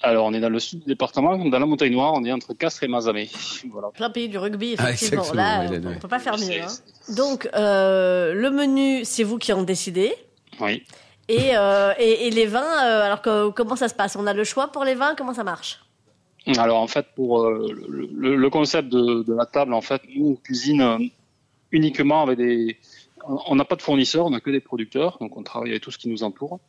Alors, 0.00 0.26
on 0.26 0.32
est 0.32 0.40
dans 0.40 0.48
le 0.48 0.60
sud 0.60 0.80
du 0.80 0.86
département, 0.86 1.36
dans 1.36 1.58
la 1.58 1.66
montagne 1.66 1.92
noire, 1.92 2.12
on 2.14 2.24
est 2.24 2.30
entre 2.32 2.54
Castres 2.54 2.84
et 2.84 2.88
Mazamet. 2.88 3.28
Voilà. 3.72 3.88
Plein 3.88 4.10
pays 4.10 4.28
du 4.28 4.38
rugby, 4.38 4.76
Ah, 4.78 4.92
effectivement. 4.92 5.22
exactement, 5.22 5.42
Là, 5.42 5.66
on 5.68 5.90
ne 5.94 5.98
peut 5.98 6.06
pas 6.08 6.20
faire 6.20 6.38
mieux. 6.38 6.62
Hein. 6.62 7.14
Donc, 7.16 7.48
euh, 7.54 8.32
le 8.32 8.50
menu, 8.50 9.04
c'est 9.04 9.24
vous 9.24 9.38
qui 9.38 9.52
en 9.52 9.62
décidez. 9.64 10.14
Oui. 10.60 10.84
Et, 11.28 11.56
euh, 11.56 11.92
et, 11.98 12.28
et 12.28 12.30
les 12.30 12.46
vins, 12.46 12.60
euh, 12.62 13.02
alors 13.02 13.20
que, 13.22 13.50
comment 13.50 13.76
ça 13.76 13.88
se 13.88 13.94
passe? 13.94 14.14
On 14.16 14.26
a 14.26 14.32
le 14.34 14.44
choix 14.44 14.68
pour 14.68 14.84
les 14.84 14.94
vins 14.94 15.14
Comment 15.16 15.34
ça 15.34 15.44
marche? 15.44 15.80
Alors, 16.56 16.78
en 16.80 16.86
fait, 16.86 17.06
pour 17.16 17.42
euh, 17.42 17.68
le, 17.88 18.08
le- 18.14 18.36
le 18.36 18.50
concept 18.50 18.88
de, 18.88 19.22
de 19.24 19.34
la 19.34 19.44
table, 19.46 19.74
en 19.74 19.80
fait, 19.82 20.00
nous, 20.14 20.30
on 20.30 20.34
cuisine 20.36 21.10
uniquement 21.72 22.22
avec 22.22 22.38
des. 22.38 22.78
On 23.26 23.56
n'a 23.56 23.64
pas 23.66 23.76
de 23.76 23.82
fournisseurs, 23.82 24.24
on 24.26 24.30
n'a 24.30 24.40
que 24.40 24.48
des 24.50 24.60
producteurs, 24.60 25.18
donc 25.20 25.36
on 25.36 25.42
travaille 25.42 25.70
avec 25.70 25.82
tout 25.82 25.90
ce 25.90 25.98
qui 25.98 26.08
nous 26.08 26.22
entoure. 26.22 26.60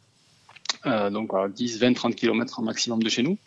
Euh, 0.86 1.10
donc, 1.10 1.34
à 1.34 1.48
10, 1.48 1.80
20, 1.80 1.94
30 1.94 2.15
km 2.15 2.60
en 2.60 2.63
maximum 2.63 3.02
de 3.04 3.10
chez 3.10 3.22
nous. 3.24 3.38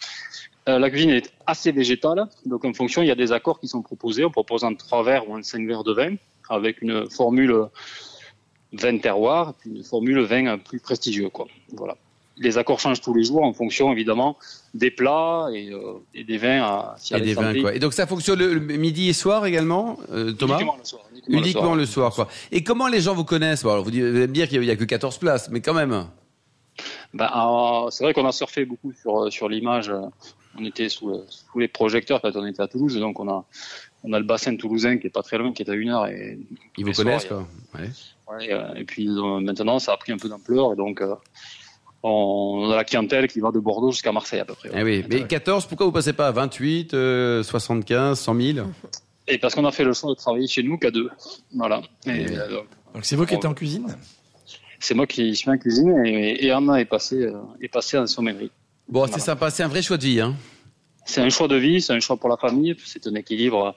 Euh, 0.69 0.79
la 0.79 0.91
cuisine 0.91 1.11
est 1.11 1.33
assez 1.47 1.73
végétale, 1.73 2.27
donc 2.47 2.65
en 2.65 2.73
fonction, 2.73 3.03
il 3.03 3.09
y 3.09 3.11
a 3.11 3.15
des 3.17 3.33
accords 3.33 3.59
qui 3.59 3.67
sont 3.69 3.83
proposés. 3.83 4.25
On 4.25 4.31
propose 4.31 4.63
un 4.65 4.75
3 4.75 5.03
verres 5.03 5.29
ou 5.29 5.35
un 5.35 5.43
5 5.43 5.67
verres 5.67 5.83
de 5.85 5.93
vin 5.93 6.15
avec 6.49 6.83
une 6.83 7.11
formule 7.11 7.55
vin 8.73 8.99
terroir, 8.99 9.55
puis 9.59 9.71
une 9.71 9.85
formule 9.85 10.21
vin 10.21 10.59
plus 10.59 10.81
prestigieux. 10.81 11.29
Quoi. 11.31 11.47
Voilà. 11.73 11.97
Les 12.39 12.57
accords 12.59 12.81
changent 12.81 13.01
tous 13.03 13.13
les 13.13 13.25
jours 13.25 13.43
en 13.43 13.53
fonction, 13.53 13.93
évidemment, 13.93 14.37
des 14.73 14.91
plats 14.91 15.49
et, 15.53 15.71
euh, 15.71 15.99
et 16.15 16.25
des 16.25 16.39
vins 16.39 16.63
à 16.63 16.97
Et 17.15 17.21
des 17.21 17.35
vins, 17.35 17.61
quoi. 17.61 17.75
Et 17.75 17.79
donc, 17.79 17.93
ça 17.93 18.07
fonctionne 18.07 18.39
le, 18.39 18.55
le 18.55 18.77
midi 18.77 19.09
et 19.09 19.13
soir 19.13 19.45
également, 19.47 19.99
euh, 20.13 20.33
Thomas? 20.33 20.55
Uniquement 20.57 20.77
le 20.79 20.85
soir. 20.85 21.03
Uniquement, 21.13 21.39
Uniquement 21.39 21.75
le 21.75 21.81
le 21.81 21.87
soir. 21.87 22.15
quoi. 22.15 22.29
Et 22.51 22.63
comment 22.65 22.89
les 22.89 23.01
gens 23.01 23.15
vous 23.15 23.25
connaissent? 23.25 23.63
Bon, 23.65 23.71
alors, 23.73 23.85
vous 23.85 23.91
dites- 23.91 24.03
vous 24.03 24.17
allez 24.17 24.29
me 24.29 24.33
dire 24.33 24.49
qu'il 24.49 24.61
n'y 24.61 24.71
a, 24.71 24.77
que 24.77 24.85
14 24.85 25.19
places, 25.19 25.51
mais 25.51 25.61
quand 25.61 25.75
même. 25.75 26.07
Ben, 27.15 27.31
euh, 27.35 27.91
c'est 27.91 28.05
vrai 28.05 28.15
qu'on 28.15 28.27
a 28.27 28.33
surfé 28.33 28.65
beaucoup 28.65 28.93
sur, 28.93 29.25
euh, 29.25 29.31
sur 29.31 29.49
l'image. 29.49 29.93
On 30.59 30.65
était 30.65 30.89
sous, 30.89 31.09
le- 31.09 31.25
sous 31.29 31.59
les 31.59 31.69
projecteurs 31.69 32.21
quand 32.21 32.35
on 32.37 32.45
était 32.47 32.63
à 32.63 32.69
Toulouse, 32.69 32.97
donc 32.99 33.19
on 33.21 33.29
a, 33.29 33.45
on 34.05 34.13
a 34.13 34.19
le 34.19 34.25
bassin 34.25 34.57
toulousain 34.57 34.99
qui 34.99 35.07
est 35.07 35.11
pas 35.11 35.23
très 35.23 35.39
loin, 35.39 35.53
qui 35.53 35.63
est 35.63 35.71
à 35.71 35.75
une 35.75 35.91
heure. 35.91 36.07
Et, 36.07 36.39
Ils 36.79 36.85
vous 36.85 36.93
connaissent, 36.93 37.25
quoi. 37.27 37.47
Ouais. 37.75 37.89
Ouais, 38.31 38.53
euh, 38.53 38.75
et 38.75 38.85
puis 38.85 39.09
maintenant, 39.09 39.79
ça 39.79 39.93
a 39.93 39.97
pris 39.97 40.13
un 40.13 40.17
peu 40.19 40.29
d'ampleur, 40.29 40.73
et 40.73 40.77
donc 40.77 41.01
euh, 41.03 41.15
on 42.03 42.71
a 42.71 42.77
la 42.77 42.85
clientèle 42.85 43.29
qui 43.29 43.41
va 43.41 43.51
de 43.53 43.61
Bordeaux 43.61 43.93
jusqu'à 43.93 44.13
Marseille 44.13 44.41
à 44.41 44.45
peu 44.45 44.55
près. 44.55 44.71
ouais. 44.71 44.77
Eh 44.79 44.83
oui. 44.83 45.05
Mais 45.09 45.27
14, 45.27 45.67
pourquoi 45.67 45.87
vous 45.87 45.93
passez 45.93 46.13
pas 46.13 46.29
à 46.29 46.33
28, 46.33 46.95
euh, 46.95 47.43
75, 47.43 48.19
100 48.19 48.35
000 48.55 48.67
Et 49.29 49.39
parce 49.39 49.55
qu'on 49.55 49.65
a 49.65 49.73
fait 49.73 49.85
le 49.85 49.93
choix 49.93 50.11
de 50.11 50.15
travailler 50.17 50.47
chez 50.47 50.63
nous 50.63 50.79
qu'à 50.79 50.91
deux. 50.91 51.11
Voilà. 51.55 51.83
Et, 52.07 52.11
Et- 52.11 52.39
euh, 52.39 52.49
donc, 52.57 52.67
Donc 52.95 53.05
c'est 53.05 53.17
vous 53.17 53.25
qui 53.27 53.35
êtes 53.35 53.45
en 53.45 53.55
cuisine? 53.55 53.87
C'est 54.83 54.95
moi 54.95 55.07
qui 55.07 55.35
suis 55.35 55.49
en 55.49 55.57
cuisine 55.57 56.05
et, 56.05 56.45
et 56.45 56.51
Anna 56.51 56.81
est 56.81 56.85
passée, 56.85 57.23
euh, 57.23 57.33
est 57.61 57.69
passée 57.69 57.97
en 57.97 58.07
sommellerie. 58.07 58.51
Bon, 58.89 59.07
c'est 59.07 59.21
sympa, 59.21 59.49
c'est 59.51 59.63
un 59.63 59.69
vrai 59.69 59.81
choix 59.81 59.97
de 59.97 60.05
vie, 60.05 60.21
hein. 60.21 60.35
C'est 61.05 61.21
un 61.21 61.31
choix 61.31 61.49
de 61.49 61.57
vie, 61.57 61.81
c'est 61.81 61.93
un 61.93 62.01
choix 62.01 62.17
pour 62.17 62.29
la 62.29 62.37
famille, 62.37 62.77
c'est 62.85 63.07
un 63.07 63.15
équilibre. 63.15 63.75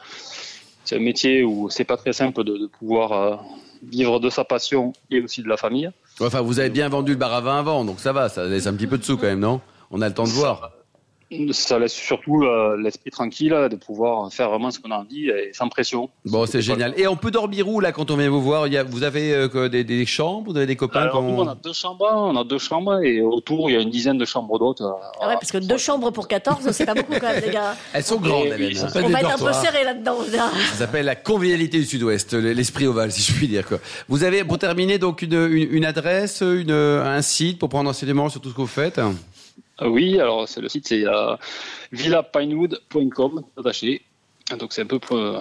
C'est 0.84 0.98
un 0.98 1.00
métier 1.00 1.44
où 1.44 1.70
c'est 1.70 1.84
pas 1.84 1.98
très 1.98 2.14
simple 2.14 2.44
de, 2.44 2.58
de 2.58 2.68
pouvoir 2.68 3.12
euh, 3.12 3.36
vivre 3.82 4.20
de 4.20 4.30
sa 4.30 4.44
passion 4.44 4.94
et 5.10 5.22
aussi 5.22 5.42
de 5.42 5.48
la 5.48 5.58
famille. 5.58 5.90
Enfin, 6.20 6.42
vous 6.42 6.60
avez 6.60 6.70
bien 6.70 6.88
vendu 6.90 7.14
le 7.14 7.18
bar 7.18 7.34
à 7.34 7.42
vin 7.42 7.58
avant, 7.58 7.84
donc 7.86 8.00
ça 8.00 8.14
va, 8.14 8.30
ça 8.30 8.46
laisse 8.46 8.68
un 8.68 8.76
petit 8.76 8.86
peu 8.88 8.98
de 8.98 9.04
sous 9.04 9.18
quand 9.18 9.26
même, 9.26 9.40
non? 9.40 9.62
On 9.90 10.02
a 10.02 10.08
le 10.08 10.14
temps 10.14 10.26
de 10.26 10.30
voir. 10.30 10.72
Ça 11.54 11.80
laisse 11.80 11.94
surtout 11.94 12.44
euh, 12.44 12.78
l'esprit 12.82 13.10
tranquille 13.10 13.50
de 13.72 13.76
pouvoir 13.76 14.32
faire 14.32 14.50
vraiment 14.50 14.70
ce 14.70 14.80
qu'on 14.80 14.92
a 14.92 14.98
envie 15.00 15.28
et 15.30 15.50
sans 15.54 15.68
pression. 15.70 16.10
Bon, 16.24 16.46
c'est 16.46 16.62
génial. 16.62 16.94
Et 16.98 17.08
on 17.08 17.16
peut 17.16 17.32
dormir 17.32 17.68
où 17.68 17.80
là 17.80 17.92
quand 17.92 18.12
on 18.12 18.16
vient 18.18 18.30
vous 18.30 18.42
voir? 18.44 18.68
Il 18.68 18.74
y 18.74 18.78
a- 18.78 18.84
Vous 18.84 19.02
avez 19.04 19.34
euh, 19.34 19.68
des, 19.68 19.84
des 19.84 20.06
chambres, 20.06 20.52
vous 20.52 20.56
avez 20.58 20.68
des 20.68 20.76
copains 20.76 21.02
Alors, 21.02 21.14
quand- 21.16 21.22
nous, 21.24 21.42
on 21.42 21.48
a 21.48 21.56
deux 21.56 21.74
chambres, 21.74 22.06
on 22.14 22.36
a 22.40 22.44
deux 22.44 22.60
chambres 22.60 23.02
et 23.04 23.22
autour 23.22 23.70
il 23.70 23.74
y 23.74 23.76
a 23.78 23.82
une 23.82 23.90
dizaine 23.90 24.20
de 24.20 24.26
chambres 24.26 24.60
d'hôtes. 24.60 24.82
euh, 24.82 24.92
Ah 25.20 25.28
ouais, 25.30 25.34
parce 25.34 25.52
que 25.52 25.58
deux 25.58 25.80
chambres 25.80 26.12
pour 26.12 26.28
14, 26.28 26.70
c'est 26.72 26.86
pas 26.86 26.94
beaucoup 26.94 27.14
quand 27.20 27.32
même, 27.34 27.44
les 27.44 27.52
gars. 27.52 27.76
Elles 27.94 28.04
sont 28.04 28.18
grandes, 28.18 28.50
ça 28.76 28.90
Ça 28.90 29.00
Pas 29.02 29.06
On 29.06 29.10
va 29.10 29.20
être 29.22 29.42
un 29.42 29.46
peu 29.46 29.54
serré 29.54 29.84
là-dedans. 29.84 30.18
dirais. 30.30 30.44
s'appelle 30.78 31.06
la 31.06 31.16
convivialité 31.16 31.80
du 31.80 31.86
Sud-Ouest, 31.86 32.34
l'esprit 32.34 32.86
ovale, 32.86 33.12
si 33.12 33.22
je 33.24 33.36
puis 33.36 33.48
dire. 33.48 33.66
Quoi. 33.68 33.80
Vous 34.08 34.24
avez, 34.24 34.44
pour 34.44 34.60
terminer, 34.60 35.00
donc 35.00 35.24
une, 35.24 35.34
une, 35.34 35.68
une 35.74 35.86
adresse, 35.86 36.42
une, 36.42 36.72
un 36.72 37.22
site 37.24 37.58
pour 37.58 37.70
prendre 37.70 37.88
renseignement 37.90 38.30
sur 38.30 38.40
tout 38.42 38.50
ce 38.50 38.54
que 38.56 38.62
vous 38.62 38.68
faites? 38.68 39.00
Euh, 39.00 39.10
Oui, 39.82 40.20
alors 40.20 40.48
c'est 40.48 40.62
le 40.62 40.70
site, 40.70 40.88
c'est 40.88 41.06
euh, 41.06 41.36
villapinewood.com, 41.92 43.44
attaché. 43.58 44.02
Donc 44.60 44.74
c'est 44.74 44.84
un 44.84 44.86
peu, 44.86 45.00
euh, 45.12 45.40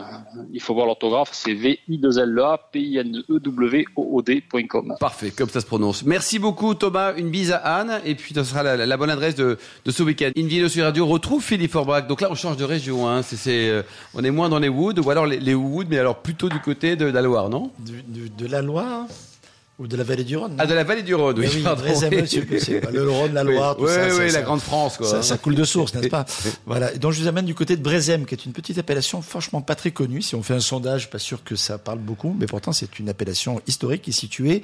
il 0.55 0.63
faut 0.63 0.73
voir 0.73 0.87
l'orthographe, 0.87 1.29
c'est 1.33 1.53
v 1.53 1.79
i 1.91 1.99
2 1.99 2.19
l 2.21 2.39
a 2.41 2.57
p 2.73 2.81
i 2.81 2.97
n 2.97 3.23
e 3.29 3.39
w 3.39 3.85
o 3.97 4.17
o 4.17 4.23
d.com. 4.23 4.95
Parfait, 4.99 5.31
comme 5.31 5.51
ça 5.51 5.61
se 5.61 5.67
prononce. 5.67 6.05
Merci 6.05 6.39
beaucoup 6.39 6.75
Thomas, 6.75 7.13
une 7.15 7.29
bise 7.29 7.53
à 7.53 7.59
Anne, 7.59 8.01
et 8.07 8.15
puis 8.15 8.33
ce 8.35 8.43
sera 8.45 8.63
la, 8.63 8.79
la- 8.79 8.87
la 8.87 8.97
bonne 8.97 9.11
adresse 9.11 9.35
de, 9.35 9.59
de 9.85 9.91
ce 9.91 10.03
week-end. 10.03 10.31
Invino 10.39 10.69
sur 10.69 10.85
Radio 10.85 11.05
retrouve 11.07 11.43
Philippe 11.45 11.73
Forbrac. 11.73 12.07
Donc 12.07 12.23
là, 12.23 12.29
on 12.31 12.35
change 12.35 12.57
de 12.57 12.65
région. 12.65 13.07
Hein. 13.07 13.21
C'est, 13.21 13.37
c'est, 13.37 13.69
euh, 13.69 13.83
on 14.15 14.25
est 14.25 14.31
moins 14.31 14.49
dans 14.49 14.59
les 14.59 14.71
Woods, 14.71 14.99
ou 14.99 15.11
alors 15.11 15.27
les, 15.27 15.39
les 15.39 15.55
Woods, 15.55 15.85
mais 15.91 15.99
alors 15.99 16.17
plutôt 16.23 16.49
du 16.49 16.61
côté 16.61 16.97
de, 16.97 17.05
de 17.05 17.11
la 17.11 17.21
Loire, 17.21 17.51
non? 17.51 17.71
Du- 17.81 18.03
du- 18.03 18.31
de 18.31 18.47
la 18.51 18.63
Loire 18.63 19.05
Ou 19.81 19.89
de 19.89 19.97
la 19.97 20.05
vallée 20.05 20.23
du 20.23 20.37
Rhône. 20.37 20.55
Ah, 20.59 20.67
de 20.67 20.75
la 20.75 20.85
vallée 20.85 21.03
du 21.03 21.17
Rhône, 21.17 21.37
oui. 21.37 21.47
Mais 21.47 21.55
oui, 21.57 21.63
pardon. 21.65 21.83
Le 22.93 23.11
Rhône, 23.11 23.33
la 23.35 23.43
Loire, 23.43 23.77
tout 23.77 23.83
oui, 23.83 23.89
ça. 23.93 24.05
Oui, 24.05 24.11
ça, 24.11 24.17
oui, 24.19 24.31
ça- 24.31 24.39
la 24.39 24.45
grande 24.45 24.61
France, 24.61 24.97
quoi. 24.99 25.07
Ça, 25.09 25.23
ça 25.23 25.37
coule 25.37 25.57
de 25.57 25.65
source, 25.65 25.93
n'est-ce 25.95 26.09
pas? 26.11 26.25
Voilà. 26.65 26.93
Et 26.95 26.99
donc 26.99 27.11
je 27.13 27.21
vous 27.21 27.27
amène 27.27 27.45
du 27.45 27.57
côté 27.57 27.77
de 27.77 27.83
Brézem, 27.83 28.25
qui 28.25 28.35
est 28.37 28.45
une 28.47 28.53
petite 28.53 28.79
appellation 28.79 29.21
franchement 29.21 29.63
pas 29.63 29.75
très 29.75 29.91
connue. 29.91 30.23
Si 30.23 30.37
on 30.37 30.45
fait 30.45 30.55
un 30.55 30.61
sondage, 30.61 31.11
pas 31.11 31.19
sûr 31.19 31.43
que 31.43 31.57
ça 31.57 31.79
parle 31.79 31.99
beaucoup, 31.99 32.37
mais 32.39 32.47
pourtant 32.47 32.73
c'est 32.73 33.01
une 33.01 33.09
appellation 33.09 33.61
historique 33.67 34.03
qui 34.03 34.11
est 34.11 34.13
située 34.13 34.63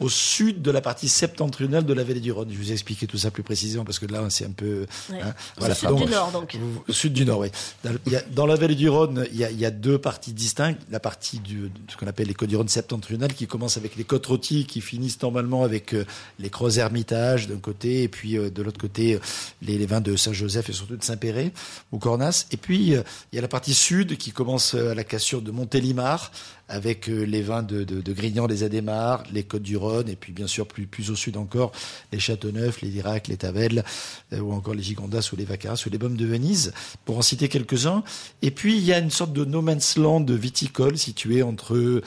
au 0.00 0.08
sud 0.08 0.62
de 0.62 0.70
la 0.70 0.80
partie 0.80 1.08
septentrionale 1.08 1.84
de 1.84 1.92
la 1.92 2.02
vallée 2.04 2.20
du 2.20 2.30
Rhône. 2.32 2.48
Je 2.52 2.56
vous 2.56 2.70
ai 2.70 2.72
expliqué 2.72 3.06
tout 3.06 3.18
ça 3.18 3.30
plus 3.32 3.42
précisément 3.44 3.84
parce 3.84 3.98
que 4.00 4.06
là 4.06 4.24
c'est 4.28 4.44
un 4.44 4.50
peu. 4.52 4.86
Ouais. 5.10 5.20
hein, 5.22 5.34
Au 5.60 5.72
sud 5.74 5.94
du 5.94 6.04
Nord, 6.06 6.30
donc. 6.32 6.56
Au 6.88 6.92
sud 6.92 7.12
du 7.12 7.24
Nord, 7.24 7.40
oui. 7.40 7.48
Dans, 7.84 7.92
il 8.06 8.12
y 8.12 8.16
a- 8.16 8.22
dans 8.32 8.46
la 8.46 8.56
vallée 8.56 8.74
du 8.76 8.88
Rhône, 8.88 9.24
il 9.32 9.38
y, 9.38 9.44
a, 9.44 9.50
il 9.52 9.58
y 9.60 9.64
a 9.66 9.70
deux 9.70 9.98
parties 9.98 10.32
distinctes. 10.32 10.80
La 10.90 10.98
partie 11.00 11.38
du, 11.38 11.62
de 11.62 11.70
ce 11.92 11.96
qu'on 11.96 12.06
appelle 12.08 12.26
les 12.26 12.34
côtes 12.34 12.48
du 12.48 12.56
Rhône 12.56 12.68
septentrionales, 12.68 13.34
qui 13.34 13.46
commence 13.46 13.76
avec 13.76 13.94
les 13.96 14.04
côtes 14.04 14.26
rôties, 14.26 14.47
qui 14.48 14.80
finissent 14.80 15.20
normalement 15.20 15.62
avec 15.62 15.94
euh, 15.94 16.04
les 16.38 16.50
Crozes 16.50 16.78
Hermitage 16.78 17.48
d'un 17.48 17.58
côté, 17.58 18.02
et 18.02 18.08
puis 18.08 18.36
euh, 18.38 18.50
de 18.50 18.62
l'autre 18.62 18.80
côté, 18.80 19.14
euh, 19.14 19.20
les, 19.62 19.78
les 19.78 19.86
vins 19.86 20.00
de 20.00 20.16
Saint-Joseph 20.16 20.70
et 20.70 20.72
surtout 20.72 20.96
de 20.96 21.04
Saint-Péret 21.04 21.52
ou 21.92 21.98
Cornas. 21.98 22.46
Et 22.50 22.56
puis, 22.56 22.94
il 23.32 23.36
y 23.36 23.38
a 23.38 23.42
la 23.42 23.48
partie 23.48 23.74
sud 23.74 24.16
qui 24.16 24.32
commence 24.32 24.74
à 24.74 24.94
la 24.94 25.04
cassure 25.04 25.42
de 25.42 25.50
Montélimar, 25.50 26.32
avec 26.68 27.08
euh, 27.08 27.22
les 27.24 27.42
vins 27.42 27.62
de, 27.62 27.84
de, 27.84 28.00
de 28.00 28.12
Grignan, 28.12 28.46
les 28.46 28.62
Adémar, 28.62 29.22
les 29.32 29.42
Côtes 29.42 29.62
du 29.62 29.76
Rhône, 29.76 30.08
et 30.08 30.16
puis 30.16 30.32
bien 30.32 30.46
sûr 30.46 30.66
plus, 30.66 30.86
plus 30.86 31.10
au 31.10 31.16
sud 31.16 31.36
encore, 31.36 31.72
les 32.12 32.20
Châteauneuf, 32.20 32.82
les 32.82 32.88
Lirac, 32.88 33.28
les 33.28 33.36
Tavel, 33.38 33.84
euh, 34.32 34.40
ou 34.40 34.52
encore 34.52 34.74
les 34.74 34.82
Gigondas 34.82 35.30
ou 35.32 35.36
les 35.36 35.44
Vacaras 35.44 35.82
ou 35.86 35.90
les 35.90 35.98
Baumes 35.98 36.16
de 36.16 36.26
Venise, 36.26 36.72
pour 37.04 37.16
en 37.18 37.22
citer 37.22 37.48
quelques-uns. 37.48 38.02
Et 38.42 38.50
puis 38.50 38.76
il 38.76 38.84
y 38.84 38.92
a 38.92 38.98
une 38.98 39.10
sorte 39.10 39.32
de 39.32 39.44
no 39.44 39.62
man's 39.62 39.96
land 39.96 40.24
viticole 40.28 40.98
situé 40.98 41.42
entre, 41.42 42.02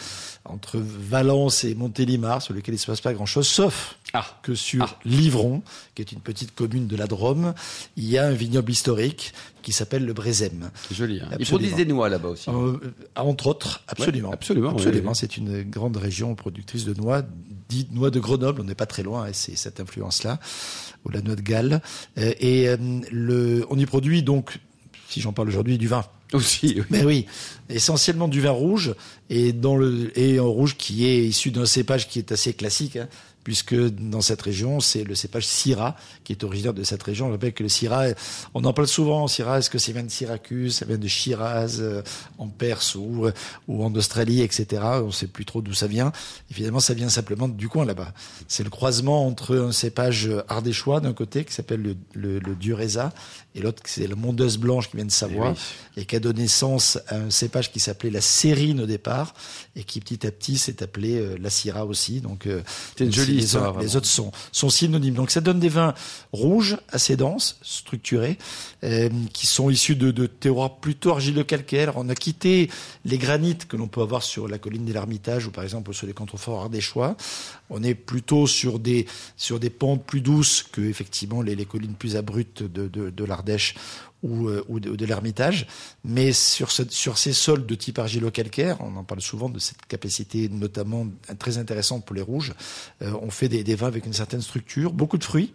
entre 0.45 0.78
Valence 0.80 1.63
et 1.63 1.74
Montélimar, 1.76 2.41
sur 2.41 2.54
lequel 2.54 2.74
il 2.76 2.78
ne 2.78 2.82
se 2.82 2.86
passe 2.88 3.02
pas 3.02 3.13
grand-chose, 3.13 3.47
sauf 3.47 3.97
Ah. 4.13 4.26
que 4.43 4.54
sur 4.56 4.97
Livron, 5.06 5.63
qui 6.04 6.16
est 6.16 6.18
une 6.18 6.24
petite 6.24 6.56
commune 6.56 6.88
de 6.88 6.96
la 6.96 7.08
Drôme, 7.08 7.54
il 7.98 8.06
y 8.06 8.18
a 8.18 8.26
un 8.26 8.32
vignoble 8.32 8.72
historique 8.72 9.34
qui 9.62 9.72
s'appelle 9.72 10.06
le 10.06 10.14
Brézem. 10.14 10.72
C'est 10.88 10.96
joli. 10.96 11.20
Hein. 11.22 11.30
Ils 11.40 11.46
produisent 11.46 11.76
des 11.76 11.86
noix 11.86 12.10
là-bas 12.10 12.30
aussi. 12.30 12.50
Euh, 12.50 12.78
entre 13.16 13.48
autres, 13.48 13.84
absolument. 13.88 14.30
Ouais, 14.30 14.34
absolument, 14.34 14.72
absolument. 14.72 15.12
oui. 15.12 15.18
C'est 15.18 15.38
une 15.38 15.64
grande 15.64 15.98
région 15.98 16.36
productrice 16.36 16.86
de 16.86 16.94
noix, 16.94 17.24
dite 17.70 17.92
noix 17.94 18.10
de 18.10 18.20
Grenoble. 18.20 18.62
On 18.62 18.64
n'est 18.64 18.76
pas 18.76 18.86
très 18.86 19.04
loin, 19.04 19.28
et 19.28 19.34
c'est 19.34 19.56
cette 19.56 19.80
influence-là, 19.80 20.40
ou 21.06 21.10
la 21.10 21.22
noix 21.22 21.36
de 21.36 21.42
Galles. 21.42 21.82
Euh, 22.18 22.34
et 22.40 22.68
euh, 22.68 22.78
le, 23.12 23.66
on 23.70 23.78
y 23.78 23.86
produit 23.86 24.24
donc, 24.24 24.60
si 25.10 25.22
j'en 25.22 25.34
parle 25.34 25.50
aujourd'hui, 25.50 25.78
du 25.78 25.88
vin. 25.88 26.06
Aussi, 26.34 26.76
oui. 26.78 26.84
Mais 26.90 27.04
oui, 27.04 27.26
essentiellement 27.70 28.30
du 28.30 28.40
vin 28.40 28.52
rouge 28.52 28.96
et 29.30 29.52
dans 29.52 29.76
le 29.76 30.18
et 30.18 30.38
un 30.38 30.44
rouge 30.44 30.78
qui 30.78 31.06
est 31.06 31.26
issu 31.26 31.52
d'un 31.52 31.66
cépage 31.66 32.08
qui 32.08 32.20
est 32.20 32.32
assez 32.32 32.54
classique, 32.54 32.96
hein, 32.96 33.10
puisque 33.44 33.76
dans 33.76 34.22
cette 34.22 34.42
région 34.42 34.80
c'est 34.80 35.04
le 35.04 35.16
cépage 35.16 35.46
Syrah 35.46 35.96
qui 36.24 36.34
est 36.34 36.44
originaire 36.44 36.74
de 36.74 36.84
cette 36.84 37.04
région. 37.04 37.28
On 37.28 37.32
rappelle 37.32 37.54
que 37.54 37.64
le 37.64 37.70
Syrah, 37.70 38.08
on 38.54 38.64
en 38.64 38.74
parle 38.74 38.88
souvent. 38.88 39.28
Syrah, 39.28 39.60
est-ce 39.60 39.70
que 39.70 39.78
ça 39.78 39.92
vient 39.92 40.04
de 40.04 40.12
Syracuse, 40.12 40.76
ça 40.76 40.86
vient 40.86 40.98
de 40.98 41.08
Shiraz 41.08 41.78
euh, 41.80 42.02
en 42.38 42.48
Perse 42.48 42.96
ou 42.96 43.28
ou 43.68 43.84
en 43.84 43.94
Australie, 43.96 44.42
etc. 44.42 44.82
On 45.02 45.08
ne 45.08 45.12
sait 45.12 45.28
plus 45.28 45.46
trop 45.46 45.62
d'où 45.62 45.74
ça 45.74 45.88
vient. 45.88 46.12
Évidemment, 46.50 46.80
ça 46.80 46.94
vient 46.94 47.10
simplement 47.10 47.48
du 47.48 47.70
coin 47.70 47.86
là-bas. 47.86 48.14
C'est 48.48 48.64
le 48.64 48.70
croisement 48.70 49.26
entre 49.26 49.58
un 49.58 49.72
cépage 49.72 50.30
ardéchois 50.48 51.00
d'un 51.00 51.14
côté 51.14 51.46
qui 51.46 51.54
s'appelle 51.54 51.82
le, 51.82 51.96
le, 52.14 52.40
le 52.40 52.56
Dureza 52.56 53.14
et 53.54 53.62
l'autre 53.62 53.82
c'est 53.86 54.08
la 54.08 54.16
mondeuse 54.16 54.58
blanche 54.58 54.90
qui 54.90 54.96
vient 54.96 55.06
de 55.06 55.12
Savoie 55.12 55.54
Eh 55.98 56.02
et 56.02 56.06
qui 56.06 56.16
a 56.16 56.20
donné 56.20 56.42
naissance 56.44 56.98
à 57.08 57.18
un 57.18 57.30
cépage 57.30 57.72
qui 57.72 57.80
s'appelait 57.80 58.10
la 58.10 58.22
sérine 58.22 58.80
au 58.80 58.86
départ 58.86 59.34
et 59.76 59.84
qui 59.84 60.00
petit 60.00 60.26
à 60.26 60.32
petit 60.32 60.58
s'est 60.58 60.82
appelé 60.82 61.20
euh, 61.20 61.36
la 61.40 61.50
Syrah 61.50 61.86
aussi. 61.86 62.22
Donc 62.22 62.48
euh, 62.48 62.62
C'est 62.98 63.04
une 63.04 63.10
même 63.10 63.20
jolie 63.20 63.31
les, 63.34 63.56
autres- 63.56 63.65
les 63.65 63.72
vraiment. 63.74 63.96
autres 63.98 64.08
sont, 64.08 64.32
sont 64.52 64.70
synonymes. 64.70 65.13
Donc 65.15 65.32
ça 65.32 65.41
donne 65.41 65.60
des 65.60 65.70
vins 65.70 65.94
rouges, 66.32 66.78
assez 66.89 67.15
denses, 67.15 67.58
structurés, 67.62 68.38
euh, 68.84 69.10
qui 69.34 69.48
sont 69.48 69.70
issus 69.70 69.96
de, 69.96 70.12
de 70.12 70.26
terroirs 70.28 70.78
plutôt 70.78 71.12
argilo-calcaires. 71.12 71.94
On 71.98 72.10
a 72.10 72.15
quitté 72.15 72.70
les 73.06 73.17
granites 73.17 73.67
que 73.67 73.78
l'on 73.78 73.88
peut 73.88 74.02
avoir 74.02 74.24
sur 74.24 74.48
la 74.48 74.58
colline 74.58 74.86
de 74.86 74.94
l'Ermitage 74.94 75.48
ou 75.48 75.52
par 75.52 75.63
exemple 75.63 75.94
sur 75.94 76.08
les 76.08 76.13
contreforts 76.13 76.62
ardéchois. 76.62 77.15
On 77.70 77.84
est 77.84 77.96
plutôt 77.96 78.48
sur 78.48 78.80
des, 78.80 79.06
sur 79.38 79.60
des 79.60 79.70
pentes 79.70 80.04
plus 80.06 80.22
douces 80.22 80.63
que 80.72 80.82
effectivement 80.82 81.41
les, 81.41 81.56
les 81.56 81.65
collines 81.65 81.96
plus 81.96 82.15
abruptes 82.15 82.63
de, 82.63 82.88
de, 82.88 83.10
de 83.10 83.24
l'Ardèche 83.26 83.76
ou, 84.24 84.48
euh, 84.50 84.64
ou 84.68 84.80
de, 84.80 84.96
de 84.96 85.06
l'Ermitage. 85.06 85.68
Mais 86.04 86.32
sur, 86.34 86.72
ce- 86.72 86.90
sur 86.90 87.18
ces 87.18 87.34
sols 87.34 87.66
de 87.66 87.76
type 87.76 88.00
argilo-calcaire, 88.00 88.78
on 88.82 88.96
en 88.96 89.04
parle 89.04 89.22
souvent 89.22 89.50
de 89.50 89.60
cette 89.60 89.86
capacité 89.88 90.50
notamment 90.50 91.08
très 91.40 91.58
intéressante 91.58 92.06
pour 92.06 92.16
les 92.16 92.22
rouges, 92.22 92.54
euh, 93.02 93.12
on 93.22 93.30
fait 93.32 93.50
des, 93.50 93.64
des 93.64 93.76
vins 93.76 93.88
avec 93.88 94.06
une 94.06 94.14
certaine 94.14 94.42
structure, 94.42 94.94
beaucoup 94.94 95.18
de 95.18 95.24
fruits, 95.24 95.54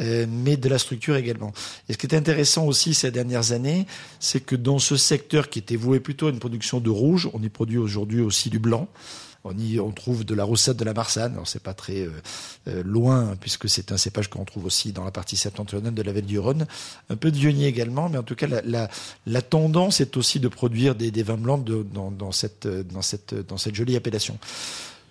euh, 0.00 0.26
mais 0.28 0.56
de 0.56 0.68
la 0.68 0.78
structure 0.78 1.16
également. 1.16 1.52
Et 1.88 1.92
ce 1.92 1.98
qui 1.98 2.06
est 2.06 2.14
intéressant 2.14 2.66
aussi 2.66 2.94
ces 2.94 3.10
dernières 3.10 3.52
années, 3.52 3.86
c'est 4.20 4.40
que 4.40 4.56
dans 4.56 4.78
ce 4.78 4.96
secteur 4.96 5.50
qui 5.50 5.58
était 5.58 5.76
voué 5.76 6.00
plutôt 6.00 6.28
à 6.28 6.30
une 6.30 6.38
production 6.38 6.80
de 6.80 6.90
rouge, 6.90 7.28
on 7.34 7.42
y 7.42 7.48
produit 7.48 7.78
aujourd'hui 7.78 8.20
aussi 8.20 8.48
du 8.48 8.58
blanc. 8.58 8.88
On 9.44 9.58
y 9.58 9.80
on 9.80 9.90
trouve 9.90 10.24
de 10.24 10.34
la 10.34 10.44
roussette 10.44 10.76
de 10.76 10.84
la 10.84 10.94
Marsanne. 10.94 11.32
Alors 11.32 11.48
c'est 11.48 11.62
pas 11.62 11.74
très 11.74 12.02
euh, 12.02 12.10
euh, 12.68 12.82
loin 12.84 13.36
puisque 13.40 13.68
c'est 13.68 13.92
un 13.92 13.96
cépage 13.96 14.30
qu'on 14.30 14.44
trouve 14.44 14.64
aussi 14.64 14.92
dans 14.92 15.04
la 15.04 15.10
partie 15.10 15.36
septentrionale 15.36 15.94
de 15.94 16.02
la 16.02 16.12
vallée 16.12 16.26
du 16.26 16.38
Rhône. 16.38 16.66
Un 17.10 17.16
peu 17.16 17.30
de 17.30 17.36
Viognier 17.36 17.66
également, 17.66 18.08
mais 18.08 18.18
en 18.18 18.22
tout 18.22 18.36
cas 18.36 18.46
la, 18.46 19.42
tendance 19.42 20.00
est 20.00 20.16
aussi 20.16 20.40
de 20.40 20.48
produire 20.48 20.94
des, 20.94 21.22
vins 21.22 21.36
blancs 21.36 21.64
dans, 21.64 22.32
cette 22.32 22.66
dans 22.66 23.02
cette 23.02 23.34
dans 23.34 23.58
cette 23.58 23.74
jolie 23.74 23.96
appellation. 23.96 24.38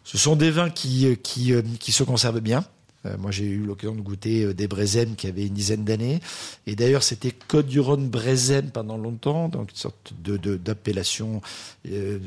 Ce 0.05 0.17
sont 0.17 0.35
des 0.35 0.49
vins 0.49 0.69
qui 0.69 1.17
qui 1.21 1.91
se 1.91 2.03
conservent 2.03 2.39
bien. 2.39 2.65
Euh, 3.05 3.17
moi, 3.17 3.31
j'ai 3.31 3.45
eu 3.45 3.63
l'occasion 3.63 3.95
de 3.95 4.01
goûter 4.01 4.43
euh, 4.43 4.53
des 4.53 4.67
Brésem 4.67 5.15
qui 5.15 5.27
avaient 5.27 5.47
une 5.47 5.53
dizaine 5.55 5.83
d'années. 5.83 6.19
Et 6.67 6.75
d'ailleurs, 6.75 7.01
c'était 7.03 7.31
Côte 7.31 7.65
du 7.67 7.79
Rhône 7.79 8.07
Brésem 8.09 8.69
pendant 8.69 8.97
longtemps, 8.97 9.49
donc 9.49 9.71
une 9.71 9.75
sorte 9.77 10.13
de 10.23 10.37
d'appellation 10.57 11.41
euh, 11.89 12.19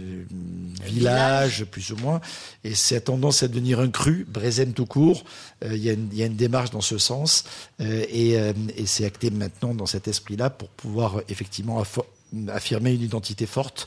village, 0.84 1.64
plus 1.64 1.92
ou 1.92 1.96
moins. 1.96 2.20
Et 2.64 2.74
ça 2.74 2.96
a 2.96 3.00
tendance 3.00 3.42
à 3.42 3.48
devenir 3.48 3.80
un 3.80 3.88
cru, 3.90 4.26
Brésem 4.28 4.72
tout 4.72 4.87
court. 4.87 5.24
Euh, 5.64 5.74
Il 5.76 5.82
y, 5.82 5.90
a 5.90 5.92
une- 5.92 6.08
il 6.12 6.18
y 6.18 6.22
a 6.22 6.26
une 6.26 6.37
démarche 6.37 6.70
dans 6.70 6.80
ce 6.80 6.98
sens. 6.98 7.44
Euh, 7.80 8.04
et 8.10 8.32
et 8.76 8.87
c'est 8.87 9.04
acté 9.04 9.30
maintenant 9.30 9.74
dans 9.74 9.87
cet 9.87 10.08
esprit-là 10.08 10.50
pour 10.50 10.68
pouvoir 10.70 11.20
effectivement 11.28 11.82
affirmer 12.48 12.92
une 12.94 13.02
identité 13.02 13.46
forte 13.46 13.87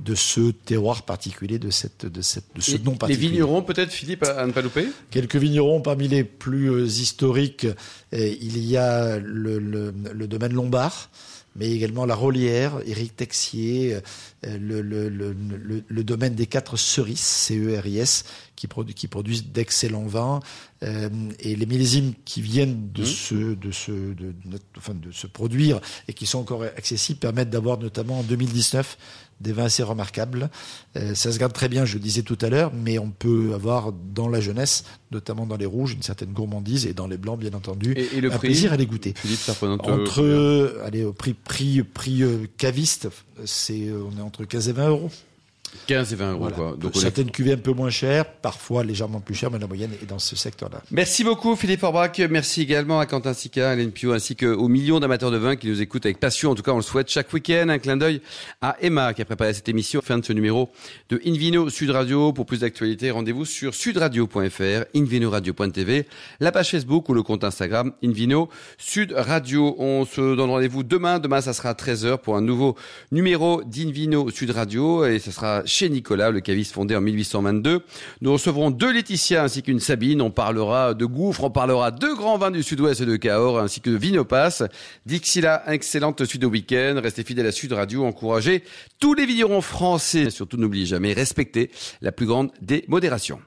de 0.00 0.14
ce 0.14 0.50
terroir 0.50 1.02
particulier, 1.02 1.58
de, 1.58 1.70
cette, 1.70 2.04
de, 2.06 2.20
cette, 2.20 2.44
de 2.54 2.60
ce 2.60 2.76
nom 2.76 2.92
les 2.92 2.98
particulier. 2.98 3.28
vignerons, 3.30 3.62
peut-être, 3.62 3.90
Philippe, 3.90 4.24
à 4.24 4.46
ne 4.46 4.52
pas 4.52 4.60
louper? 4.60 4.88
Quelques 5.10 5.36
vignerons 5.36 5.80
parmi 5.80 6.06
les 6.06 6.22
plus 6.22 6.70
euh, 6.70 6.84
historiques, 6.86 7.66
euh, 8.12 8.34
il 8.40 8.58
y 8.58 8.76
a 8.76 9.18
le, 9.18 9.58
le, 9.58 9.94
le 10.12 10.26
domaine 10.28 10.52
Lombard, 10.52 11.10
mais 11.56 11.70
également 11.70 12.04
la 12.04 12.14
Rolière, 12.14 12.80
Éric 12.86 13.16
Texier, 13.16 13.94
euh, 13.94 14.58
le, 14.58 14.82
le, 14.82 15.08
le, 15.08 15.32
le, 15.32 15.82
le 15.88 16.04
domaine 16.04 16.34
des 16.34 16.46
quatre 16.46 16.76
cerises, 16.76 17.18
C-E-R-I-S, 17.20 18.24
qui, 18.56 18.66
produ- 18.66 18.94
qui 18.94 19.06
produisent 19.06 19.46
d'excellents 19.46 20.06
vins, 20.06 20.40
euh, 20.82 21.08
et 21.40 21.54
les 21.56 21.66
millésimes 21.66 22.12
qui 22.24 22.40
viennent 22.42 22.90
de, 22.92 23.02
Mmh. 23.02 23.06
se, 23.06 23.54
de, 23.54 23.70
se, 23.70 23.90
de, 23.92 24.34
de- 24.44 24.58
enfin, 24.76 24.94
de 24.94 25.12
se 25.12 25.26
produire 25.26 25.80
et 26.08 26.12
qui 26.14 26.26
sont 26.26 26.38
encore 26.38 26.62
accessibles 26.64 27.18
permettent 27.20 27.50
d'avoir 27.50 27.78
notamment 27.78 28.20
en 28.20 28.22
2019 28.22 28.98
des 29.40 29.52
vins 29.52 29.64
assez 29.64 29.82
remarquables. 29.82 30.48
Euh, 30.96 31.14
ça 31.14 31.30
se 31.30 31.38
garde 31.38 31.52
très 31.52 31.68
bien, 31.68 31.84
je 31.84 31.94
le 31.94 32.00
disais 32.00 32.22
tout 32.22 32.38
à 32.40 32.48
l'heure, 32.48 32.72
mais 32.74 32.98
on 32.98 33.10
peut 33.10 33.52
avoir 33.54 33.92
dans 33.92 34.28
la 34.28 34.40
jeunesse, 34.40 34.84
notamment 35.10 35.44
dans 35.44 35.58
les 35.58 35.66
rouges, 35.66 35.92
une 35.92 36.02
certaine 36.02 36.32
gourmandise 36.32 36.86
et 36.86 36.94
dans 36.94 37.06
les 37.06 37.18
blancs, 37.18 37.38
bien 37.38 37.52
entendu, 37.52 37.92
et, 37.92 38.16
et 38.16 38.20
le 38.22 38.32
un 38.32 38.38
prix 38.38 38.48
plaisir 38.48 38.72
à 38.72 38.78
les 38.78 38.86
goûter. 38.86 39.12
Euh, 39.92 40.00
Entre, 40.02 40.22
euh, 40.22 40.82
allez, 40.86 41.04
au 41.04 41.12
prix, 41.12 41.34
prix, 41.34 41.82
prix 41.82 42.22
euh, 42.22 42.46
caviste, 42.56 43.08
c'est, 43.44 43.88
euh, 43.88 44.04
on 44.10 44.16
est 44.18 44.22
entre 44.22 44.44
15 44.46 44.70
et 44.70 44.72
20 44.72 44.88
euros. 44.88 45.10
15 45.86 46.12
et 46.12 46.16
20 46.16 46.30
euros, 46.32 46.38
Voilà. 46.40 46.56
quoi. 46.56 46.76
Donc, 46.78 46.96
Certaines 46.96 47.30
cuvées 47.30 47.52
un 47.52 47.56
peu 47.58 47.72
moins 47.72 47.90
chères, 47.90 48.24
parfois 48.26 48.84
légèrement 48.84 49.20
plus 49.20 49.34
chères, 49.34 49.50
mais 49.50 49.58
la 49.58 49.66
moyenne 49.66 49.90
est 50.02 50.06
dans 50.06 50.18
ce 50.18 50.36
secteur-là. 50.36 50.82
Merci 50.90 51.24
beaucoup 51.24 51.56
Philippe 51.56 51.82
Orbach. 51.82 52.18
Merci 52.30 52.62
également 52.62 52.98
à 53.00 53.06
Quentin 53.06 53.32
Sica, 53.34 53.70
à 53.70 53.74
Hélène 53.74 53.90
Pio, 53.92 54.12
ainsi 54.12 54.36
qu'aux 54.36 54.68
millions 54.68 55.00
d'amateurs 55.00 55.30
de 55.30 55.36
vin 55.36 55.56
qui 55.56 55.68
nous 55.68 55.80
écoutent 55.82 56.06
avec 56.06 56.18
passion. 56.20 56.50
En 56.50 56.54
tout 56.54 56.62
cas, 56.62 56.72
on 56.72 56.76
le 56.76 56.82
souhaite 56.82 57.08
chaque 57.10 57.32
week-end. 57.32 57.66
Un 57.68 57.78
clin 57.78 57.96
d'œil 57.96 58.20
à 58.60 58.76
Emma 58.80 59.14
qui 59.14 59.22
a 59.22 59.24
préparé 59.24 59.52
cette 59.54 59.68
émission. 59.68 60.00
Fin 60.02 60.18
de 60.18 60.24
ce 60.24 60.32
numéro 60.32 60.70
de 61.08 61.20
Invino 61.26 61.68
Sud 61.70 61.90
Radio. 61.90 62.32
Pour 62.32 62.46
plus 62.46 62.60
d'actualités, 62.60 63.10
rendez-vous 63.10 63.44
sur 63.44 63.74
sudradio.fr, 63.74 64.84
invinoradio.tv, 64.94 66.06
la 66.40 66.52
page 66.52 66.70
Facebook 66.70 67.08
ou 67.08 67.14
le 67.14 67.22
compte 67.22 67.44
Instagram 67.44 67.92
Invino 68.02 68.48
Sud 68.78 69.12
Radio. 69.16 69.74
On 69.78 70.04
se 70.04 70.20
donne 70.36 70.50
rendez-vous 70.50 70.82
demain. 70.82 71.18
Demain, 71.18 71.40
ça 71.40 71.52
sera 71.52 71.70
à 71.70 71.74
13h 71.74 72.18
pour 72.18 72.36
un 72.36 72.40
nouveau 72.40 72.76
numéro 73.12 73.62
d'Invino 73.64 74.30
Sud 74.30 74.50
Radio 74.50 75.04
et 75.06 75.18
ce 75.18 75.30
sera 75.30 75.62
chez 75.66 75.88
Nicolas, 75.88 76.30
le 76.30 76.40
caviste 76.40 76.72
fondé 76.72 76.96
en 76.96 77.00
1822. 77.00 77.82
Nous 78.20 78.32
recevrons 78.32 78.70
deux 78.70 78.92
Laetitia 78.92 79.42
ainsi 79.42 79.62
qu'une 79.62 79.80
Sabine. 79.80 80.22
On 80.22 80.30
parlera 80.30 80.94
de 80.94 81.04
gouffres, 81.04 81.44
on 81.44 81.50
parlera 81.50 81.90
de 81.90 82.08
grands 82.14 82.38
vins 82.38 82.50
du 82.50 82.62
sud-ouest 82.62 83.00
et 83.00 83.06
de 83.06 83.16
Cahors 83.16 83.58
ainsi 83.58 83.80
que 83.80 83.90
de 83.90 83.96
Vinopass. 83.96 84.62
D'ici 85.04 85.40
là, 85.40 85.62
excellente 85.66 86.24
suite 86.24 86.44
au 86.44 86.48
week-end. 86.48 87.00
Restez 87.02 87.24
fidèles 87.24 87.46
à 87.46 87.52
Sud 87.52 87.72
Radio. 87.72 88.04
Encouragez 88.04 88.62
tous 88.98 89.14
les 89.14 89.26
vignerons 89.26 89.60
français. 89.60 90.30
Surtout, 90.30 90.56
n'oubliez 90.56 90.86
jamais, 90.86 91.12
respectez 91.12 91.70
la 92.00 92.12
plus 92.12 92.26
grande 92.26 92.50
des 92.60 92.84
modérations. 92.88 93.40